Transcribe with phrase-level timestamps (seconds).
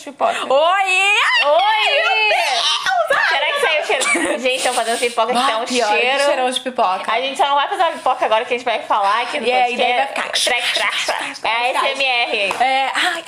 [0.00, 0.32] de pipoca.
[0.52, 1.12] Oi!
[1.46, 2.00] Oi!
[3.28, 4.38] Será que saiu cheiro?
[4.40, 6.24] Gente, estão fazendo pipoca que tá um pior, que cheiro.
[6.24, 7.12] cheirão de pipoca.
[7.12, 9.40] A gente só não vai fazer uma pipoca agora que a gente vai falar aqui
[9.40, 10.44] no E aí, daí vai podcast.
[10.44, 11.46] ficar- Trec, trac, trac.
[11.46, 12.62] É a SMR.
[12.62, 13.24] É, ai,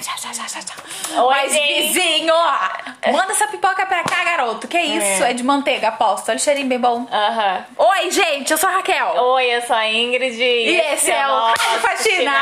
[0.00, 1.22] já, já.
[1.22, 1.82] Oi, Mas, gente.
[1.92, 2.34] vizinho,
[3.12, 4.66] manda essa pipoca pra cá, garoto.
[4.68, 5.22] Que isso?
[5.24, 6.28] É, de manteiga, aposto.
[6.28, 7.06] Olha o cheirinho bem bom.
[7.10, 7.64] Aham.
[7.78, 9.06] Oi, gente, eu sou a Raquel.
[9.16, 10.36] Oi, eu sou a Ingrid.
[10.42, 12.32] E esse é o nosso Rádio Faxina.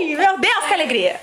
[0.00, 1.18] Meu Deus, que alegria.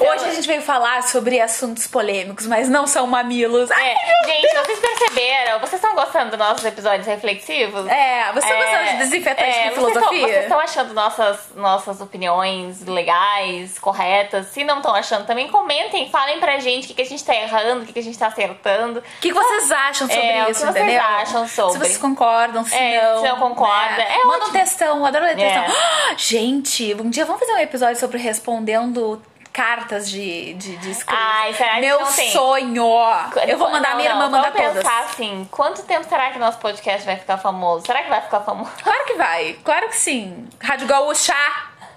[0.00, 3.70] Hoje a gente veio falar sobre assuntos polêmicos, mas não são mamilos.
[3.70, 5.58] Ai, É, gente, vocês perceberam?
[5.60, 7.86] Vocês estão gostando dos nossos episódios reflexivos?
[7.88, 10.26] É, você tá gostando de desinfetante é, de vocês filosofia?
[10.28, 14.46] Vocês estão achando nossas, nossas opiniões legais, corretas?
[14.48, 17.34] Se não estão achando, também comentem, falem pra gente o que, que a gente tá
[17.34, 19.00] errando, o que, que a gente tá acertando.
[19.00, 21.02] O que, que vocês acham sobre É, o que isso, vocês entendeu?
[21.02, 21.72] acham sobre?
[21.72, 23.20] Se vocês concordam, se É, não.
[23.22, 24.06] se não concorda, né?
[24.08, 24.52] é Manda um ótimo.
[24.52, 25.62] textão, eu adoro ler textão.
[25.64, 25.74] É.
[26.04, 31.16] Ah, Gente, um dia vamos fazer um episódio sobre respondendo cartas de, de, de escrita.
[31.16, 32.30] Ai, será que Meu não tem?
[32.32, 32.86] sonho!
[33.46, 34.72] Eu vou mandar Não, minha irmã não, mandar todas.
[34.74, 37.86] pensar assim, quanto tempo será que nosso podcast vai ficar famoso?
[37.86, 38.72] Será que vai ficar famoso?
[38.82, 40.48] Claro que vai, claro que sim.
[40.60, 41.34] Rádio Gaúcha,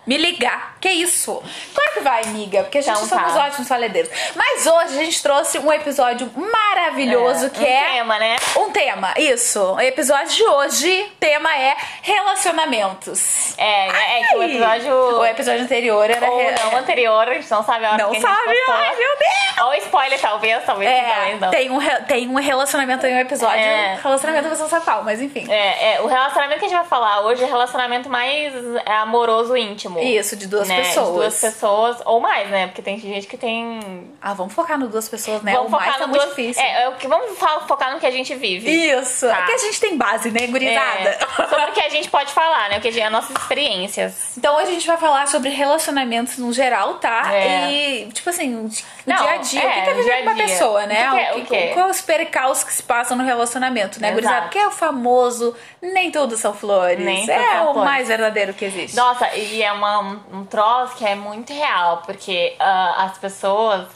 [0.05, 0.77] me ligar.
[0.80, 1.42] Que isso?
[1.73, 3.45] Claro que vai, amiga, porque a gente Então somos tá.
[3.45, 4.11] ótimos faledeiros.
[4.36, 8.36] Mas hoje a gente trouxe um episódio maravilhoso que um é tema, né?
[8.58, 9.14] um tema.
[9.17, 9.59] Isso.
[9.59, 13.58] O episódio de hoje, tema é relacionamentos.
[13.58, 14.50] É, é, é que o Ai!
[14.52, 14.94] episódio.
[14.94, 18.17] O episódio anterior era Ou não anterior, a gente não sabe a hora Não que
[18.17, 18.53] a sabe?
[18.53, 18.75] postou.
[18.75, 19.66] Ai, meu Deus!
[19.66, 21.50] Ou spoiler, talvez, talvez, É, talvez não.
[21.50, 23.58] tem um, tem um relacionamento em um episódio.
[23.59, 24.00] É.
[24.02, 25.52] Relacionamento você não sabe qual, mas enfim.
[25.52, 28.53] É, é, o relacionamento que a gente vai falar hoje é relacionamento mais
[28.86, 30.00] é, amoroso íntimo.
[30.00, 30.82] Isso, de duas né?
[30.84, 31.08] pessoas.
[31.08, 32.68] De duas pessoas, ou mais, né?
[32.68, 33.80] Porque tem gente que tem.
[34.22, 35.54] Ah, vamos focar no duas pessoas, né?
[35.54, 36.36] vamos o mais focar tá no muito duas...
[36.36, 36.64] difícil.
[36.64, 37.38] É, é o que vamos
[37.68, 38.70] focar no que a gente vive.
[38.70, 39.28] Isso.
[39.28, 39.40] Tá.
[39.40, 41.10] É que a gente tem base, né, gurizada?
[41.10, 42.78] É, sobre o que a gente pode falar, né?
[42.78, 44.38] O que a gente, as nossas experiências.
[44.38, 47.34] Então hoje a gente vai falar sobre relacionamentos no geral, tá?
[47.34, 47.72] É.
[47.72, 48.70] E, tipo assim, o
[49.06, 49.60] Não, dia a dia.
[49.60, 51.12] o que é, que é viver com uma pessoa, né?
[51.12, 51.72] O que que é- o quê?
[51.73, 54.22] Qual é os percaus que se passam no relacionamento, né, Exato.
[54.22, 54.48] gurizada?
[54.50, 57.04] Que é o famoso nem tudo são flores.
[57.04, 57.83] Nem é são o flores.
[57.83, 58.95] mais verdadeiro que existe.
[58.95, 59.99] Nossa, e é uma,
[60.32, 63.88] um, troço que é muito real, porque ah, as pessoas,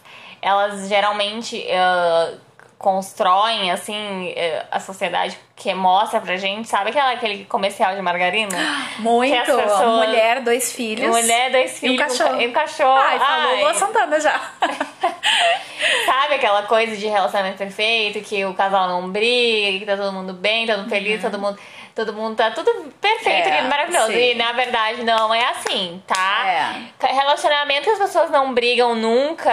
[0.41, 2.33] elas geralmente ah,
[2.81, 8.57] constroem, assim, eh, a sociedade que mostra pra gente, sabe aquela, aquele comercial de margarina?
[8.97, 9.45] Muito.
[9.45, 11.07] pessoas- Mulher, dois filhos.
[11.07, 12.41] Mulher, dois E um filhos, cachorro.
[12.41, 12.97] e um cachorro.
[12.99, 13.61] Ai, falou Ai.
[13.61, 14.41] Lua Santana já.
[16.05, 20.33] Sabe aquela coisa de relacionamento perfeito, que o casal não briga, que tá todo mundo
[20.33, 21.57] bem, todo mundo feliz, todo mundo.
[21.95, 22.71] Todo mundo tá tudo
[23.01, 23.47] perfeito.
[23.49, 24.07] É, lindo, maravilhoso.
[24.07, 24.31] sim.
[24.31, 26.43] E na verdade não é assim, tá?
[26.47, 27.07] É.
[27.13, 29.51] Relacionamento que as pessoas não brigam nunca,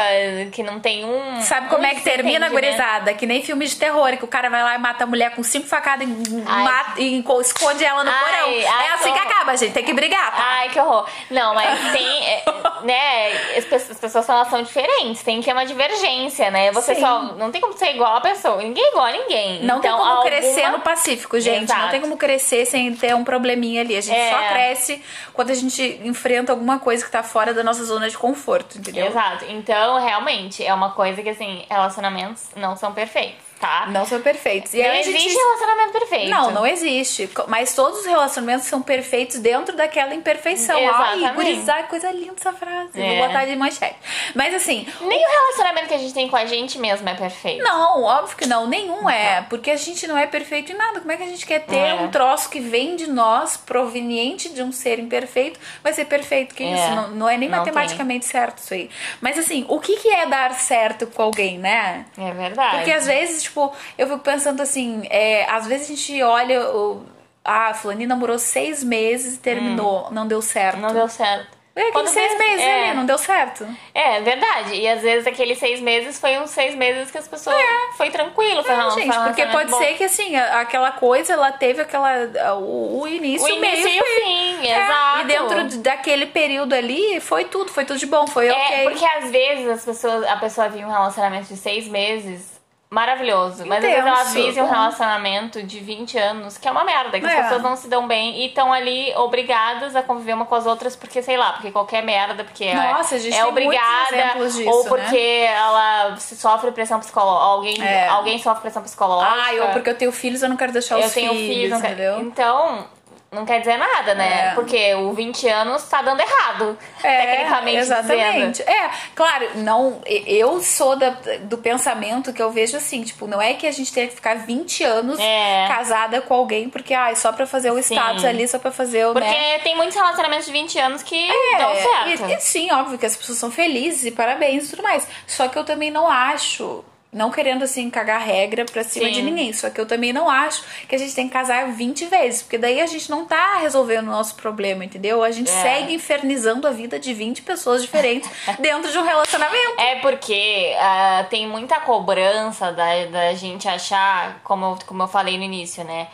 [0.53, 1.41] que não tem um.
[1.43, 2.53] Sabe como um é que termina, desentendimento.
[2.77, 3.15] gurizada?
[3.15, 5.43] Que nem filme de terror, que o cara vai lá e mata a mulher com
[5.43, 6.10] cinco facadas e,
[6.43, 8.48] mata, e esconde ela no Ai, porão.
[8.48, 9.72] ai, é assim que que acaba, gente.
[9.72, 10.43] Tem que brigar, tá?
[10.43, 11.06] Ai, que horror.
[11.31, 12.43] Não, mas tem, é,
[12.82, 16.71] né, as pe- as pessoas elas são diferentes, tem que ter uma divergência, né?
[16.72, 17.00] Você Sim.
[17.00, 19.62] só, não tem como ser igual a pessoa, ninguém é igual a ninguém.
[19.65, 21.69] Não tem Então, como alguma- crescer no Pacífico, gente.
[21.69, 21.91] Não Exato.
[21.91, 23.97] tem como crescer sem ter um probleminha ali.
[23.97, 24.31] A gente É.
[24.33, 25.03] só cresce
[25.33, 29.06] quando a gente enfrenta alguma coisa que tá fora da nossa zona de conforto, entendeu?
[29.06, 29.44] Exato.
[29.49, 33.87] Então, realmente, é uma coisa que, assim, relacionamentos não são perfeitos, tá?
[33.91, 34.73] Não são perfeitos.
[34.75, 35.35] E não existe gente...
[35.37, 36.31] relacionamento perfeito.
[36.31, 37.29] Não, não existe.
[37.49, 40.77] Mas todos os relacionamentos são perfeitos dentro daquela imperfeição.
[40.77, 40.85] Ai,
[41.19, 41.35] Exatamente.
[41.35, 43.01] gurizada, coisa linda essa frase.
[43.01, 43.17] É.
[43.19, 43.97] Vou botar de manchete.
[44.35, 47.63] Mas assim, Nem o relacionamento que a gente tem com a gente mesmo é perfeito.
[47.63, 51.01] Não, óbvio que não, nenhum é, porque a gente não é perfeito em nada.
[51.01, 51.95] Como é que a gente quer ter É.
[51.95, 56.55] um troço que vem de nós, proveniente de um ser imperfeito, vai ser perfeito?
[56.55, 56.73] Que É.
[56.75, 56.95] isso?
[56.95, 58.91] Não, não é nem Não matematicamente certo isso aí.
[59.21, 62.07] Mas assim, o que, que é dar certo com alguém, né?
[62.17, 62.77] É verdade.
[62.77, 67.03] Porque às vezes, tipo, eu fico pensando assim, é, às vezes a gente olha o.
[67.44, 70.76] Ah, fulaninho namorou seis meses e terminou, não deu certo.
[70.78, 70.81] Hum.
[70.82, 71.56] Não deu certo.
[71.75, 72.88] É, aqueles seis meses é.
[72.88, 73.64] ali, não deu certo.
[73.94, 74.75] É, verdade.
[74.75, 77.56] E às vezes aqueles seis meses foi uns seis meses que as pessoas.
[77.97, 79.78] Foi tranquilo, foi É, um- gente, porque pode bom.
[79.78, 82.10] ser que assim, aquela coisa ela teve aquela.
[82.59, 84.66] O, o início, O início meio e o fim.
[84.66, 85.20] É, exato.
[85.20, 88.83] E dentro de- daquele período ali foi tudo, foi tudo de bom, foi É, ok.
[88.91, 92.58] porque às vezes as pessoas, a pessoa vive um relacionamento de seis meses
[92.91, 96.85] maravilhoso, mas às vezes ela Intenso, vive um relacionamento de 20 anos, que é uma
[96.85, 97.29] merda, que É.
[97.39, 100.65] as pessoas não se dão bem e estão ali obrigadas a conviver uma com as
[100.67, 104.85] outras porque, sei lá, porque qualquer merda, porque é- Nossa, é muitos obrigada, disso, ou
[104.85, 104.89] né?
[104.89, 108.09] porque ela se sofre pressão psicológica, alguém, É.
[108.09, 109.43] alguém sofre pressão psicológica.
[109.45, 111.93] Ah, eu porque eu tenho filhos, eu não quero deixar eu os filhos, filhos, quero-
[111.95, 112.21] entendeu?
[112.21, 112.87] Então,
[113.30, 114.48] não quer dizer nada, né?
[114.48, 114.54] É.
[114.54, 118.51] Porque o 20 anos tá dando errado, tecnicamente exatamente.
[118.63, 118.69] dizendo.
[118.71, 121.10] É, claro, não, eu sou da,
[121.42, 124.34] do pensamento que eu vejo assim, tipo, não é que a gente tenha que ficar
[124.36, 125.66] 20 anos É.
[125.69, 127.95] casada com alguém porque ai, só pra fazer o Sim.
[127.95, 129.59] status ali, só pra fazer o, Porque né?
[129.59, 132.30] tem muitos relacionamentos de 20 anos que É, dão certo.
[132.30, 135.07] E, e sim, óbvio que as pessoas são felizes e parabéns e tudo mais.
[135.27, 139.13] Só que eu também não acho, não querendo assim cagar regra pra cima Sim.
[139.13, 142.05] de ninguém, só que eu também não acho que a gente tem que casar 20
[142.05, 145.25] vezes, porque daí a gente não tá resolvendo o nosso problema, entendeu?
[145.25, 145.63] A gente É.
[145.63, 148.28] segue infernizando a vida de 20 pessoas diferentes
[148.60, 149.81] dentro de um relacionamento.
[149.81, 155.39] É porque ah, tem muita cobrança da, da gente achar, como eu, como eu falei
[155.39, 156.09] no início, né?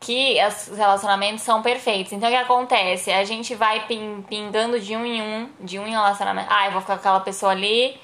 [0.00, 0.38] Que
[0.70, 2.12] os relacionamentos são perfeitos.
[2.12, 3.12] Então o que acontece?
[3.12, 6.48] A gente vai pin- pingando de um em um, de um em relacionamento.
[6.50, 7.96] Ah, eu vou ficar com aquela pessoa ali.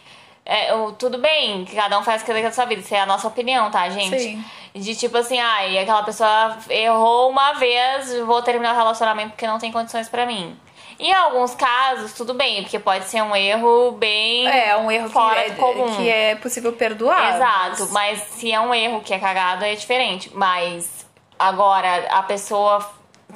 [0.49, 2.81] É, tudo bem, que cada um faz o que quer da sua vida.
[2.81, 4.17] Isso é a nossa opinião, tá, gente?
[4.19, 4.45] Sim.
[4.75, 9.59] De tipo assim, ai, aquela pessoa errou uma vez, vou terminar o relacionamento porque não
[9.59, 10.57] tem condições pra mim.
[11.01, 15.13] Em alguns casos, tudo bem, porque pode ser um erro bem É, um erro que
[15.13, 15.97] fora é, do comum.
[15.97, 17.35] que é possível perdoar.
[17.35, 20.31] Exato, mas se é um erro que é cagado é diferente.
[20.33, 21.05] Mas
[21.39, 22.89] agora a pessoa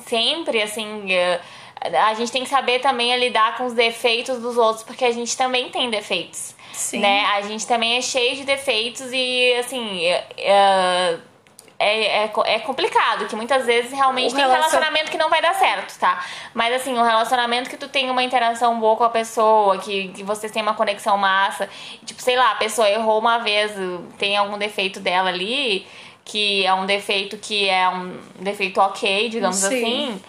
[0.06, 1.10] sempre assim.
[1.12, 1.40] eh,
[1.82, 5.36] A gente tem que saber também lidar com os defeitos dos outros, porque a gente
[5.36, 6.54] também tem defeitos.
[6.80, 7.00] Sim.
[7.00, 7.24] Né?
[7.26, 10.04] A gente também é cheio de defeitos e assim.
[10.06, 11.18] eh,
[11.82, 15.30] é, é, co- é complicado, que muitas vezes realmente O tem relacion- relacionamento que não
[15.30, 16.22] vai dar certo, tá?
[16.52, 20.22] Mas assim, um relacionamento que tu tem uma interação boa com a pessoa, que, que
[20.22, 21.70] vocês têm uma conexão massa,
[22.04, 23.72] tipo, sei lá, a pessoa errou uma vez,
[24.18, 25.86] tem algum defeito dela ali,
[26.22, 29.66] que é um defeito que é um defeito ok, digamos Sim.
[29.66, 30.22] assim.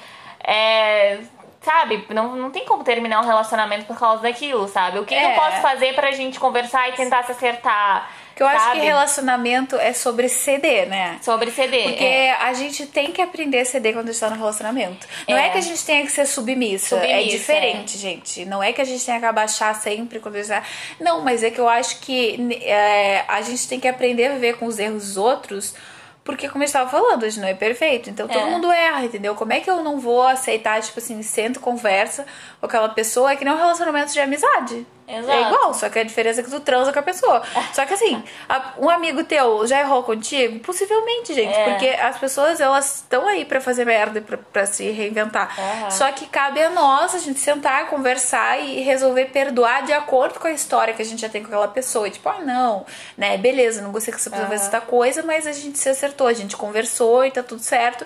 [0.46, 1.20] É.
[1.64, 4.98] Sabe, não, não tem como terminar um relacionamento por causa daquilo, sabe?
[4.98, 5.36] O que, que eu É.
[5.36, 8.10] posso fazer pra gente conversar e tentar se acertar?
[8.30, 8.80] Porque eu acho sabe?
[8.80, 11.20] que relacionamento é sobre ceder, né?
[11.22, 11.84] Sobre ceder.
[11.90, 12.32] Porque é.
[12.34, 15.06] a gente tem que aprender a ceder quando está no relacionamento.
[15.30, 15.48] Não é.
[15.48, 15.50] É.
[15.50, 16.96] que a gente tenha que ser submissa.
[16.96, 18.44] é Submissa, diferente, gente.
[18.46, 20.64] Não é que a gente tenha que abaixar sempre quando está.
[21.00, 24.58] Não, mas é que eu acho que é, a gente tem que aprender a viver
[24.58, 25.76] com os erros dos outros.
[26.24, 28.10] Porque, como eu estava falando, a gente não é perfeito.
[28.10, 28.46] Então todo É.
[28.46, 29.34] mundo erra, entendeu?
[29.34, 32.26] Como é que eu não vou aceitar, tipo assim, sento, conversa
[32.60, 33.32] com aquela pessoa?
[33.32, 34.86] É que nem um relacionamento de amizade.
[35.18, 35.32] Exato.
[35.38, 37.42] É igual, só que a diferença é que tu transa com a pessoa.
[37.74, 40.60] Só que assim, a- um amigo teu já errou contigo?
[40.60, 41.54] Possivelmente, gente.
[41.56, 41.70] É.
[41.70, 45.50] Porque as pessoas, elas estão aí pra fazer merda e pra, pra se reinventar.
[45.60, 45.90] Aham.
[45.92, 50.48] Só que cabe a nós a gente sentar, conversar e resolver perdoar de acordo com
[50.48, 52.08] a história que a gente já tem com aquela pessoa.
[52.08, 52.86] E tipo, ah, não,
[53.18, 53.38] né?
[53.38, 56.34] Beleza, não gostei que essa pessoa fez essa coisa, mas a gente se acertou, a
[56.34, 58.06] gente conversou e tá tudo certo.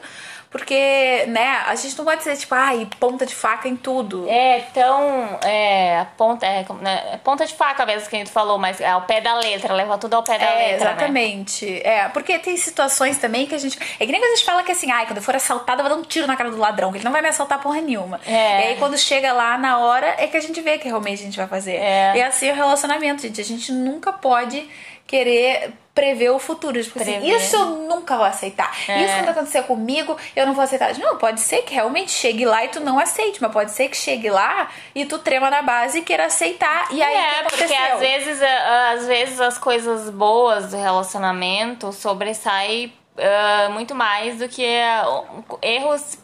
[0.56, 4.26] Porque, né, a gente não pode ser tipo, ai, ponta de faca em tudo.
[4.30, 5.38] É tão.
[5.44, 8.88] É, ponta, é, né, é ponta de faca mesmo que a gente falou, mas é
[8.88, 10.66] ao pé da letra, leva tudo ao pé da É, letra.
[10.66, 10.76] Né?
[10.76, 11.82] exatamente.
[11.86, 13.78] É, porque tem situações também que a gente.
[14.00, 15.90] É que nem quando a gente fala que assim, ai, quando eu for assaltada, eu
[15.90, 17.82] vou dar um tiro na cara do ladrão, que ele não vai me assaltar porra
[17.82, 18.22] nenhuma.
[18.26, 18.32] É.
[18.32, 21.26] E aí quando chega lá na hora, é que a gente vê que realmente a
[21.26, 21.76] gente vai fazer.
[21.76, 22.14] É.
[22.16, 23.42] E assim é o relacionamento, gente.
[23.42, 24.66] A gente nunca pode
[25.06, 26.80] querer prever o futuro.
[26.84, 27.38] Tipo assim, Prever.
[27.38, 28.70] isso eu nunca vou aceitar.
[28.88, 29.02] É.
[29.06, 30.94] Isso quando acontecer comigo, eu não vou aceitar.
[31.00, 33.96] Não, pode ser que realmente chegue lá e tu não aceite, mas pode ser que
[33.96, 36.90] chegue lá e tu trema na base e queira aceitar.
[36.92, 41.94] E aí, É, que porque às vezes, ah, às vezes as coisas boas do relacionamento
[41.94, 45.24] sobressaem ah, muito mais do que ah,
[45.62, 46.18] erros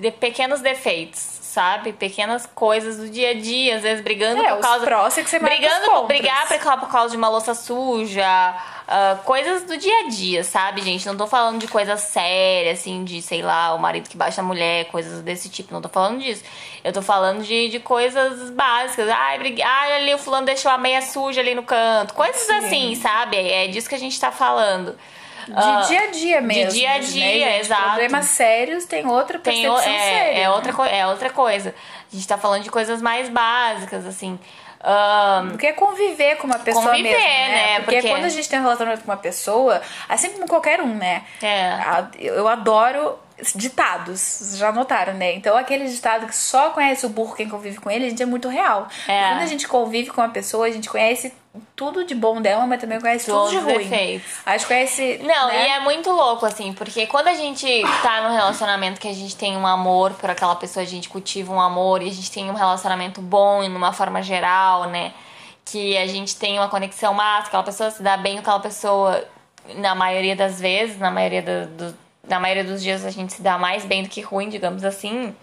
[0.00, 1.92] de pequenos defeitos, sabe?
[1.92, 4.84] Pequenas coisas do dia a dia, às vezes brigando É, por os causa.
[4.84, 8.54] prós é que você os brigando, brigar por causa, por causa de uma louça suja,
[8.90, 11.04] ah, coisas do dia a dia, sabe, gente?
[11.06, 14.44] Não tô falando de coisas sérias, assim, de, sei lá, o marido que baixa a
[14.44, 15.72] mulher, coisas desse tipo.
[15.74, 16.42] Não tô falando disso.
[16.82, 19.08] Eu tô falando de, de coisas básicas.
[19.10, 19.62] Ai, brigue...
[19.62, 22.14] Ai, ali o fulano deixou a meia suja ali no canto.
[22.14, 22.54] Coisas Sim.
[22.54, 23.36] assim, sabe?
[23.36, 24.96] É disso que a gente tá falando.
[25.46, 26.72] De Ah, dia a dia mesmo.
[26.72, 27.60] dia a né, dia, gente?
[27.60, 27.82] exato.
[27.84, 30.38] Problemas sérios tem outra tem percepção o- é, séria.
[30.38, 30.50] é, né?
[30.50, 31.74] outra, é outra coisa.
[32.12, 34.38] A gente tá falando de coisas mais básicas, assim.
[34.80, 37.48] Ahn, Porque é conviver com uma pessoa Conviver, mesmo, né?
[37.48, 37.80] né?
[37.80, 40.94] Porque, Porque- quando a gente tem um relacionamento com uma pessoa, assim como qualquer um,
[40.94, 41.22] né?
[41.42, 41.78] É.
[42.18, 43.18] Eu adoro
[43.54, 45.32] ditados, vocês já notaram, né?
[45.34, 48.26] Então aquele ditado que só conhece o burro quem convive com ele, a gente é
[48.26, 48.88] muito real.
[49.06, 49.28] É.
[49.28, 51.32] Quando a gente convive com uma pessoa, a gente conhece
[51.76, 53.88] tudo de bom dela, mas também conhece Todos tudo de ruim.
[53.88, 54.26] defeitos.
[54.46, 55.20] A gente conhece.
[55.22, 55.68] Não, né?
[55.68, 57.66] e é muito louco, assim, porque quando a gente
[58.02, 61.52] tá num relacionamento que a gente tem um amor por aquela pessoa, a gente cultiva
[61.52, 65.12] um amor e a gente tem um relacionamento bom e numa forma geral, né?
[65.64, 69.24] Que a gente tem uma conexão massa, aquela pessoa se dá bem com aquela pessoa
[69.76, 73.42] na maioria das vezes, na maioria, do, do- na maioria dos dias a gente se
[73.42, 75.34] dá mais bem do que ruim, digamos assim.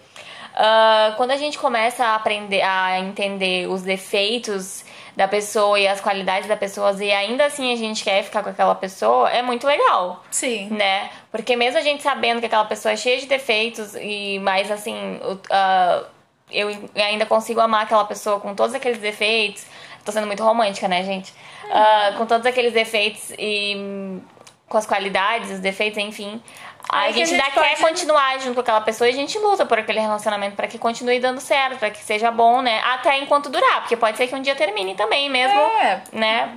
[0.58, 4.84] Ah, quando a gente começa a aprender a entender os defeitos
[5.16, 8.50] da pessoa e as qualidades da pessoa e ainda assim a gente quer ficar com
[8.50, 10.22] aquela pessoa, é muito legal.
[10.30, 10.68] Sim.
[10.68, 11.10] Né?
[11.32, 14.94] Porque mesmo a gente sabendo que aquela pessoa é cheia de defeitos e mais assim,
[15.24, 16.06] uh,
[16.50, 19.64] eu ainda consigo amar aquela pessoa com todos aqueles defeitos.
[20.04, 21.32] Tô sendo muito romântica, né, gente?
[21.64, 24.20] Uh, com todos aqueles defeitos e
[24.68, 26.42] com as qualidades, os defeitos, enfim.
[26.88, 29.66] A gente, a gente ainda quer continuar junto com aquela pessoa e a gente luta
[29.66, 32.80] por aquele relacionamento para que continue dando certo, para que seja bom, né?
[32.84, 36.02] Até enquanto durar, porque pode ser que um dia termine também mesmo, é.
[36.12, 36.56] né?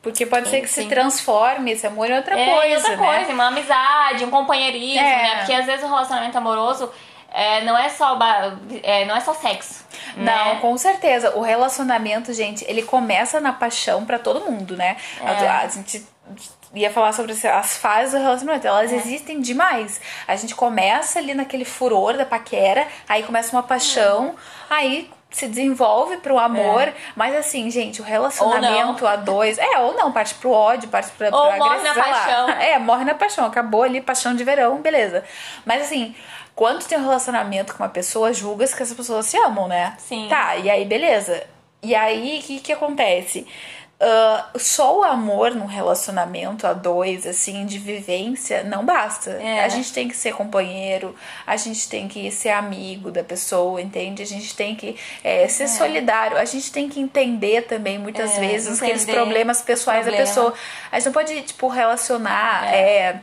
[0.00, 3.16] Porque pode ser que se transforme esse amor em outra é, coisa, outra né?
[3.16, 5.22] coisa, uma amizade, um companheirismo, é.
[5.22, 5.36] né?
[5.38, 6.92] Porque às vezes o relacionamento amoroso
[7.32, 8.18] é, não é só
[8.82, 9.84] é, não é só sexo.
[10.14, 10.30] Né?
[10.30, 11.34] Não, com certeza.
[11.36, 14.96] O relacionamento, gente, ele começa na paixão para todo mundo, né?
[15.20, 15.48] É.
[15.48, 16.06] A, a gente
[16.74, 18.66] ia falar sobre as fases do relacionamento.
[18.66, 18.96] Elas é.
[18.96, 20.00] existem demais.
[20.26, 24.34] A gente começa ali naquele furor da paquera, aí começa uma paixão,
[24.68, 26.94] aí se desenvolve pro amor, é.
[27.16, 31.26] mas assim, gente, o relacionamento a dois, é, ou não, parte pro ódio, parte pra,
[31.26, 32.50] ou pra morre na paixão.
[32.60, 35.24] É, morre na paixão, acabou ali, paixão de verão, beleza.
[35.66, 36.14] Mas assim,
[36.54, 39.96] quando tu tem um relacionamento com uma pessoa, julgas que essas pessoas se amam, né?
[39.98, 40.28] Sim.
[40.28, 41.42] Tá, e aí beleza.
[41.82, 43.46] E aí, o que que acontece?
[44.04, 49.30] Uh, só o amor num relacionamento a dois, assim, de vivência, não basta.
[49.30, 49.64] É.
[49.64, 54.22] A gente tem que ser companheiro, a gente tem que ser amigo da pessoa, entende?
[54.22, 55.68] A gente tem que é, ser é.
[55.68, 60.22] solidário, a gente tem que entender também, muitas é, vezes, aqueles problemas pessoais Problema.
[60.22, 60.54] da pessoa.
[60.92, 62.74] A gente não pode, tipo, relacionar.
[62.74, 63.20] é, é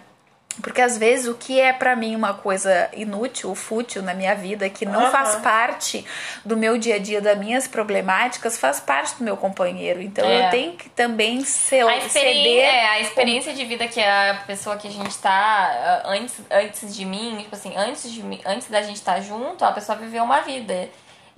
[0.60, 4.70] porque às vezes o que é para mim uma coisa inútil, fútil na minha vida,
[4.70, 5.12] que não uhum.
[5.12, 6.06] faz parte
[6.44, 10.02] do meu dia a dia, das minhas problemáticas, faz parte do meu companheiro.
[10.02, 10.48] Então é.
[10.48, 12.66] eu tenho que também ser a ceder.
[12.66, 16.96] É, a experiência de vida que a pessoa que a gente tá ah, antes, antes
[16.96, 20.24] de mim, tipo assim, antes, de, antes da gente estar tá junto, a pessoa viveu
[20.24, 20.90] uma vida.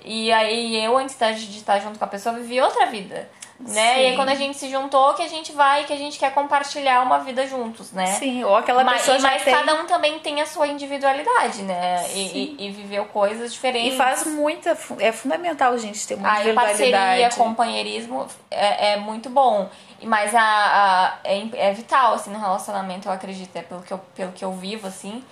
[0.03, 3.29] E aí eu, antes de estar junto com a pessoa, vivi outra vida
[3.59, 3.93] né?
[3.93, 4.01] Sim.
[4.01, 6.33] E aí quando a gente se juntou, que a gente vai, que a gente quer
[6.33, 8.07] compartilhar uma vida juntos, né?
[8.07, 9.53] Sim, ou aquela mas, pessoa Mas tem...
[9.53, 12.05] cada um também tem a sua individualidade, né?
[12.13, 13.93] E, e, e, viveu coisas diferentes.
[13.93, 14.77] E faz muita...
[14.99, 16.91] É fundamental a gente ter uma individualidade.
[16.91, 19.69] parceria, companheirismo é, é muito bom.
[20.03, 23.55] Mas a, a é, é, vital, assim, no relacionamento, eu acredito.
[23.55, 25.23] É pelo que eu, pelo que eu vivo, assim.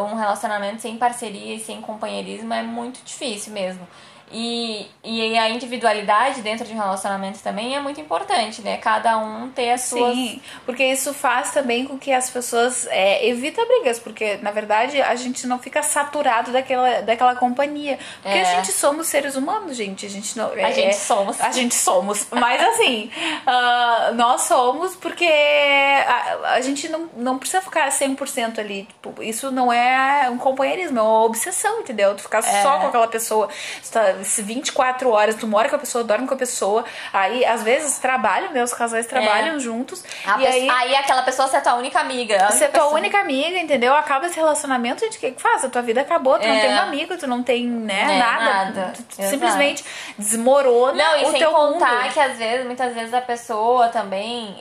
[0.00, 3.86] Um relacionamento sem parceria e sem companheirismo é muito difícil mesmo.
[4.32, 8.76] E, e a individualidade dentro de um relacionamento também é muito importante, né?
[8.78, 10.14] Cada um ter as suas.
[10.14, 15.00] Sim, porque isso faz também com que as pessoas é, evita brigas, porque na verdade
[15.00, 17.98] a gente não fica saturado daquela, daquela companhia.
[18.22, 18.42] Porque é.
[18.42, 20.04] a gente somos seres humanos, gente.
[20.04, 20.52] A gente não.
[20.54, 21.40] É, a gente somos.
[21.40, 22.26] A gente somos.
[22.30, 23.10] Mas assim,
[23.46, 28.84] uh, nós somos porque a, a, gente não, não precisa ficar 100% ali.
[28.84, 32.14] Tipo, isso não é um companheirismo, é uma obsessão, entendeu?
[32.14, 32.80] Tu ficar só é.
[32.80, 33.48] com aquela pessoa.
[33.82, 37.62] Tu tá 24 horas, tu mora com a pessoa, dorme com a pessoa, aí às
[37.62, 39.58] vezes trabalham, meus casais trabalham é.
[39.58, 40.04] juntos.
[40.24, 42.46] A e aí, aí aquela pessoa você é tua única amiga.
[42.50, 43.94] Você é tua única amiga, entendeu?
[43.94, 45.64] Acaba esse relacionamento, gente, o que, que faz?
[45.64, 46.52] A tua vida acabou, tu é.
[46.52, 48.44] não tem um amigo, tu não tem, né, é, nada.
[48.44, 48.92] nada.
[48.92, 49.84] Tu simplesmente
[50.18, 52.12] desmorona não, e o sem teu contar mundo.
[52.12, 54.03] que às vezes, muitas vezes a pessoa também,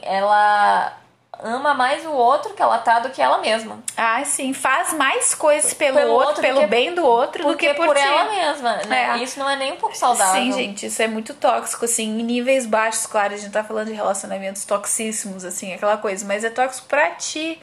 [0.01, 0.93] ela
[1.41, 3.79] ama mais o outro que ela tá do que ela mesma.
[3.97, 4.53] Ah, sim.
[4.53, 7.97] Faz mais coisas pelo, pelo outro, pelo que, bem do outro do que por, por
[7.97, 8.77] ela mesma.
[8.87, 9.15] Né?
[9.15, 9.17] É.
[9.17, 10.41] Isso não é nem um pouco saudável.
[10.41, 10.85] Sim, gente.
[10.85, 13.33] Isso é muito tóxico, assim, em níveis baixos, claro.
[13.33, 16.25] A gente tá falando de relacionamentos toxíssimos, assim, aquela coisa.
[16.25, 17.59] Mas é tóxico pra ti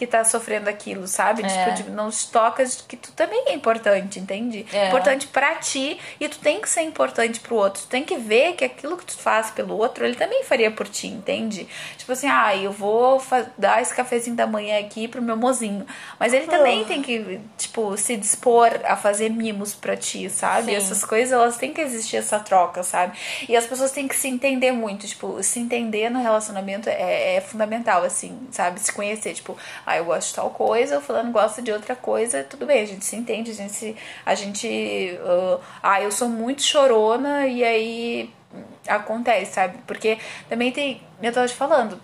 [0.00, 1.42] que tá sofrendo aquilo, sabe?
[1.44, 1.74] É.
[1.74, 4.64] Tipo, não te tocas que tu também é importante, entende?
[4.72, 4.88] É.
[4.88, 7.82] Importante para ti e tu tem que ser importante pro outro.
[7.82, 10.88] Tu tem que ver que aquilo que tu faz pelo outro, ele também faria por
[10.88, 11.68] ti, entende?
[11.98, 13.22] Tipo assim, ah, eu vou
[13.58, 15.86] dar esse cafezinho da manhã aqui pro meu mozinho.
[16.18, 16.84] Mas ele também uh.
[16.86, 20.70] tem que, tipo, se dispor a fazer mimos pra ti, sabe?
[20.70, 20.76] Sim.
[20.76, 23.18] Essas coisas, elas têm que existir essa troca, sabe?
[23.46, 27.40] E as pessoas têm que se entender muito, tipo, se entender no relacionamento é, é
[27.42, 28.80] fundamental, assim, sabe?
[28.80, 29.54] Se conhecer, tipo,
[29.90, 32.86] ah, eu gosto de tal coisa, o fulano gosta de outra coisa, tudo bem, a
[32.86, 37.64] gente se entende, a gente se, a gente, uh, ah, eu sou muito chorona e
[37.64, 38.34] aí
[38.86, 39.78] acontece, sabe?
[39.86, 40.18] Porque
[40.48, 42.00] também tem, eu tava te falando,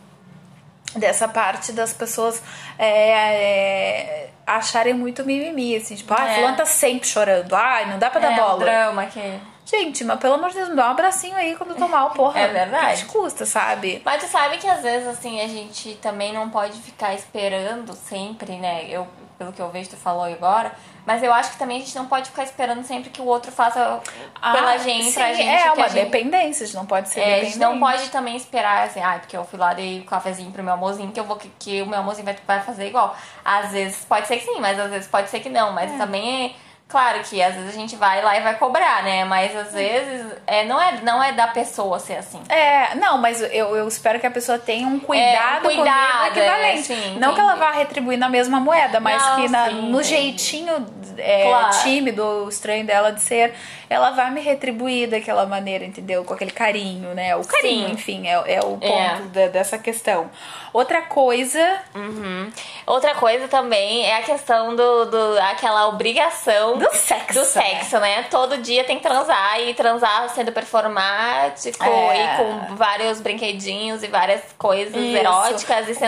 [0.97, 2.43] dessa parte das pessoas
[2.79, 6.35] é, é, acharem muito mimimi, assim, tipo, ah, é.
[6.35, 8.63] fulano tá sempre chorando, ah, não dá pra dar é, bola.
[8.63, 9.56] É drama que...
[9.67, 12.39] Gente, mas pelo amor de Deus, me dá um abracinho aí quando tomar o porra.
[12.39, 13.03] É verdade.
[13.03, 14.01] Que te custa, sabe?
[14.05, 18.57] Mas tu sabe que às vezes, assim, a gente também não pode ficar esperando sempre,
[18.59, 18.87] né?
[18.89, 20.71] Eu, pelo que eu vejo, tu falou agora.
[21.05, 23.51] Mas eu acho que também a gente não pode ficar esperando sempre que o outro
[23.53, 24.01] faça
[24.41, 25.49] ah, pela gente, sim, pra gente.
[25.49, 27.47] É uma gente, dependência, a gente não pode ser é, dependente.
[27.47, 30.07] A gente não pode também esperar, assim, ah, porque eu fui lá dei o um
[30.07, 32.89] cafezinho pro meu amorzinho, que eu vou que, que o meu amorzinho vai, vai fazer
[32.89, 33.17] igual.
[33.45, 35.73] Às vezes pode ser que sim, mas às vezes pode ser que não.
[35.73, 35.97] Mas é.
[35.97, 39.25] também é Claro que às vezes a gente vai lá e vai cobrar, né?
[39.25, 42.41] Mas às vezes é, não, é, não é da pessoa ser assim.
[42.49, 46.29] É, não, mas eu, eu espero que a pessoa tenha um cuidado, É, um cuidado,
[46.29, 46.79] comigo equivalente.
[46.93, 47.67] é, sim, não que ela entendi.
[47.67, 50.05] vá retribuir na mesma moeda, mas Não, que na- sim, no entendi.
[50.09, 50.87] jeitinho
[51.19, 51.83] é, Claro.
[51.83, 53.55] tímido, estranho dela de ser,
[53.89, 56.25] ela vai me retribuir daquela maneira, entendeu?
[56.25, 57.35] Com aquele carinho, né?
[57.37, 57.93] O carinho, Sim.
[57.95, 59.19] enfim, é, é o ponto É.
[59.33, 60.31] da- dessa questão.
[60.73, 62.51] Outra coisa Uhum.
[62.87, 67.39] Outra coisa também é a questão do, do aquela obrigação do sexo.
[67.41, 68.25] do sexo, né?
[68.31, 72.17] Todo dia tem que transar e transar sendo performático É.
[72.25, 75.17] e com vários brinquedinhos e várias coisas Isso.
[75.17, 75.99] eróticas e O famoso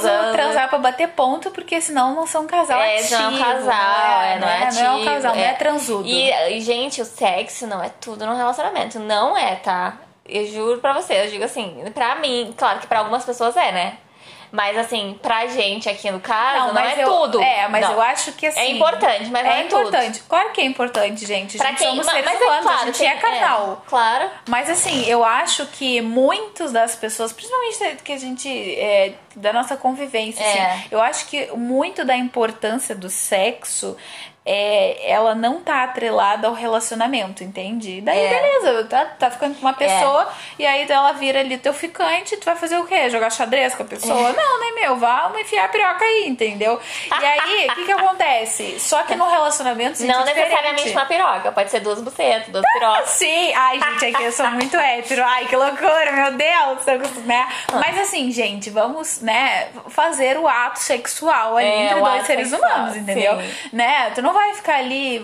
[0.00, 0.32] sensualizando.
[0.32, 3.14] transar pra bater ponto, porque senão não são casal É, ativo.
[3.22, 4.66] não é um casal, é, não é né?
[4.66, 4.82] ativo.
[4.82, 6.08] Não é um casal, não é transudo.
[6.08, 8.98] E, gente, o sexo não é tudo no relacionamento.
[8.98, 9.96] Não é, tá?
[10.26, 13.72] Eu juro pra você, eu digo assim, pra mim, claro que pra algumas pessoas é,
[13.72, 13.98] né?
[14.50, 17.42] Mas assim, pra gente aqui no caso, não, é eu, tudo.
[17.42, 17.92] É, mas Não.
[17.92, 18.60] eu acho que assim.
[18.60, 19.80] É importante, mas não é tudo.
[19.80, 20.22] importante.
[20.26, 21.58] Claro que é importante, gente.
[21.58, 23.82] Pra gente quem, somos mas, seres mas é humanos, claro, a gente é canal.
[23.86, 24.30] claro.
[24.48, 28.48] Mas assim, eu acho que muitos das pessoas, principalmente que a gente.
[28.48, 30.62] É, da nossa convivência, É.
[30.62, 33.96] assim, eu acho que muito da importância do sexo.
[34.50, 38.00] É, ela não tá atrelada ao relacionamento, entende?
[38.00, 38.28] Daí, É.
[38.30, 40.26] beleza, tá, tá ficando com uma pessoa
[40.58, 43.10] e aí ela vira ali teu ficante, tu vai fazer o quê?
[43.10, 44.32] Jogar xadrez com a pessoa?
[44.32, 44.96] Não, né, meu?
[44.96, 46.80] Vamos enfiar a piroca aí, entendeu?
[47.20, 48.80] E aí, o que que acontece?
[48.80, 50.36] Só que no relacionamento, não é diferente.
[50.48, 53.10] necessariamente uma piroca, pode ser duas bucetas, duas pirocas.
[53.10, 55.22] Sim, ai, gente, aqui eu sou muito hétero.
[55.26, 56.86] Ai, que loucura, meu Deus.
[56.86, 57.46] eu- Né?
[57.74, 62.72] Mas assim, gente, vamos, né, fazer o ato sexual ali É, entre dois seres sexual,
[62.72, 63.38] humanos, entendeu?
[63.40, 63.54] sim.
[63.72, 64.10] Né?
[64.14, 65.18] Tu não vai ficar ali,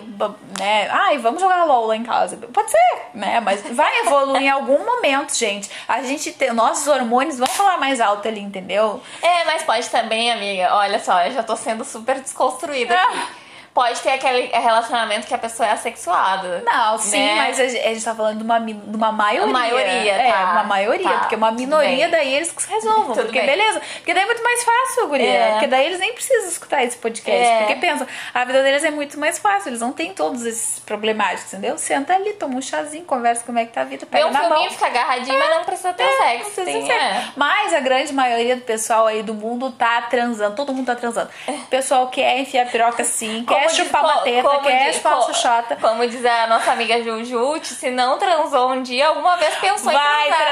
[0.59, 0.88] né?
[0.90, 2.37] Ai, vamos jogar LOL lá em casa.
[2.37, 3.40] Pode ser, né?
[3.40, 5.71] Mas vai evoluir em algum momento, gente.
[5.87, 6.52] A gente tem.
[6.52, 9.00] Nossos hormônios vão falar mais alto ali, entendeu?
[9.23, 10.75] É, mas pode também, amiga.
[10.75, 13.18] Olha só, eu já tô sendo super desconstruída aqui.
[13.75, 16.62] Pode ter aquele relacionamento que a pessoa é assexuada.
[16.64, 17.35] Não, sim, né?
[17.35, 19.52] mas a gente, tá falando de uma, de uma maioria.
[19.52, 20.52] maioria, É, tá.
[20.52, 21.09] uma maioria.
[21.11, 23.14] Tá, Porque uma minoria, daí eles resolvam.
[23.16, 23.47] Tudo porque bem.
[23.47, 23.83] beleza.
[23.97, 25.28] Porque daí é muito mais fácil, guria.
[25.28, 25.50] É.
[25.52, 27.45] Porque daí eles nem precisam escutar esse podcast.
[27.45, 27.59] É.
[27.59, 29.71] Porque pensa, a vida deles é muito mais fácil.
[29.71, 31.76] Eles não têm todos esses problemáticos, entendeu?
[31.76, 34.31] Senta ali, toma um chazinho, conversa como é que tá a vida, Vê pega um
[34.31, 34.50] na mão.
[34.50, 36.45] filminho, fica agarradinho, mas não precisa ter É, sexo.
[36.45, 37.14] não precisa ter é.
[37.14, 37.33] sexo.
[37.35, 40.54] Mas a grande maioria do pessoal aí do mundo tá transando.
[40.54, 41.28] Todo mundo tá transando.
[41.49, 45.12] O pessoal quer enfiar piroca sim, quer diz- chupar uma teta, como quer diz- chupar
[45.14, 45.76] uma xoxota.
[45.76, 50.28] Como diz a nossa amiga Jujute, se não transou um dia, alguma vez pensou Vai
[50.28, 50.47] em transar.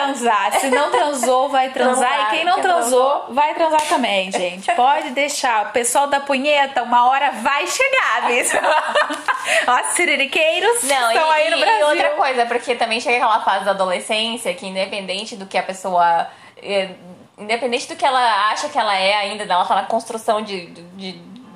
[0.51, 0.61] transar.
[0.61, 2.09] Se não transou, vai transar.
[2.09, 4.73] Transar, e quem não quem transou, vai transar também, gente.
[4.73, 5.67] Pode deixar.
[5.67, 8.61] O pessoal da punheta, uma hora vai chegar, mesmo.
[9.67, 11.87] Ó, os siririqueiros Não, estão e, aí no e Brasil.
[11.89, 16.27] outra coisa, porque também chega aquela fase da adolescência que independente do que a pessoa.
[16.63, 16.91] eh,
[17.39, 21.13] Independente do que ela acha que ela é ainda, ela tá na construção de, de-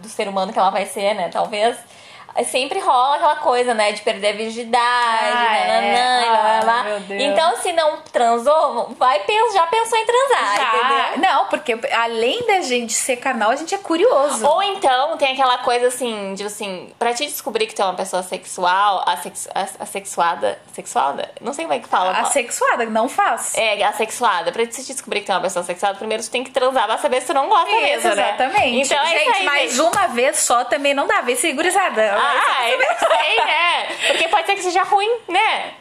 [0.07, 1.29] do ser humano que ela vai ser, né?
[1.29, 1.77] Talvez.
[2.44, 3.92] Sempre rola aquela coisa, né?
[3.92, 5.66] De perder a virgindade, Ah, é.
[5.66, 6.81] nananã, lá, lá.
[6.81, 7.22] Ah, meu Deus.
[7.22, 9.20] Então, se não transou, vai,
[9.55, 10.77] já pensou em transar, Já.
[10.77, 11.31] entendeu?
[11.31, 14.46] Não, porque além da gente ser canal, a gente é curioso.
[14.46, 17.94] Ou então tem aquela coisa assim, de assim, pra te descobrir que tu é uma
[17.94, 21.31] pessoa sexual, assex, as- assexuada, sexuada?
[21.40, 22.11] Não sei como é que fala.
[22.18, 23.55] Assexuada, não faz.
[23.57, 24.53] É, assexuada.
[24.53, 26.99] Pra te descobrir que tu é uma pessoa sexuada, primeiro tu tem que transar pra
[26.99, 28.29] saber se tu não gosta Isso, mesmo, né?
[28.35, 28.87] exatamente.
[28.92, 29.81] Então é gente, isso aí, mas gente.
[29.81, 31.20] uma vez só também não dá.
[31.22, 32.16] Vê se gurizada.
[32.26, 33.86] Ah, eu não sei, né?
[34.08, 35.74] Porque pode ser que seja ruim, né?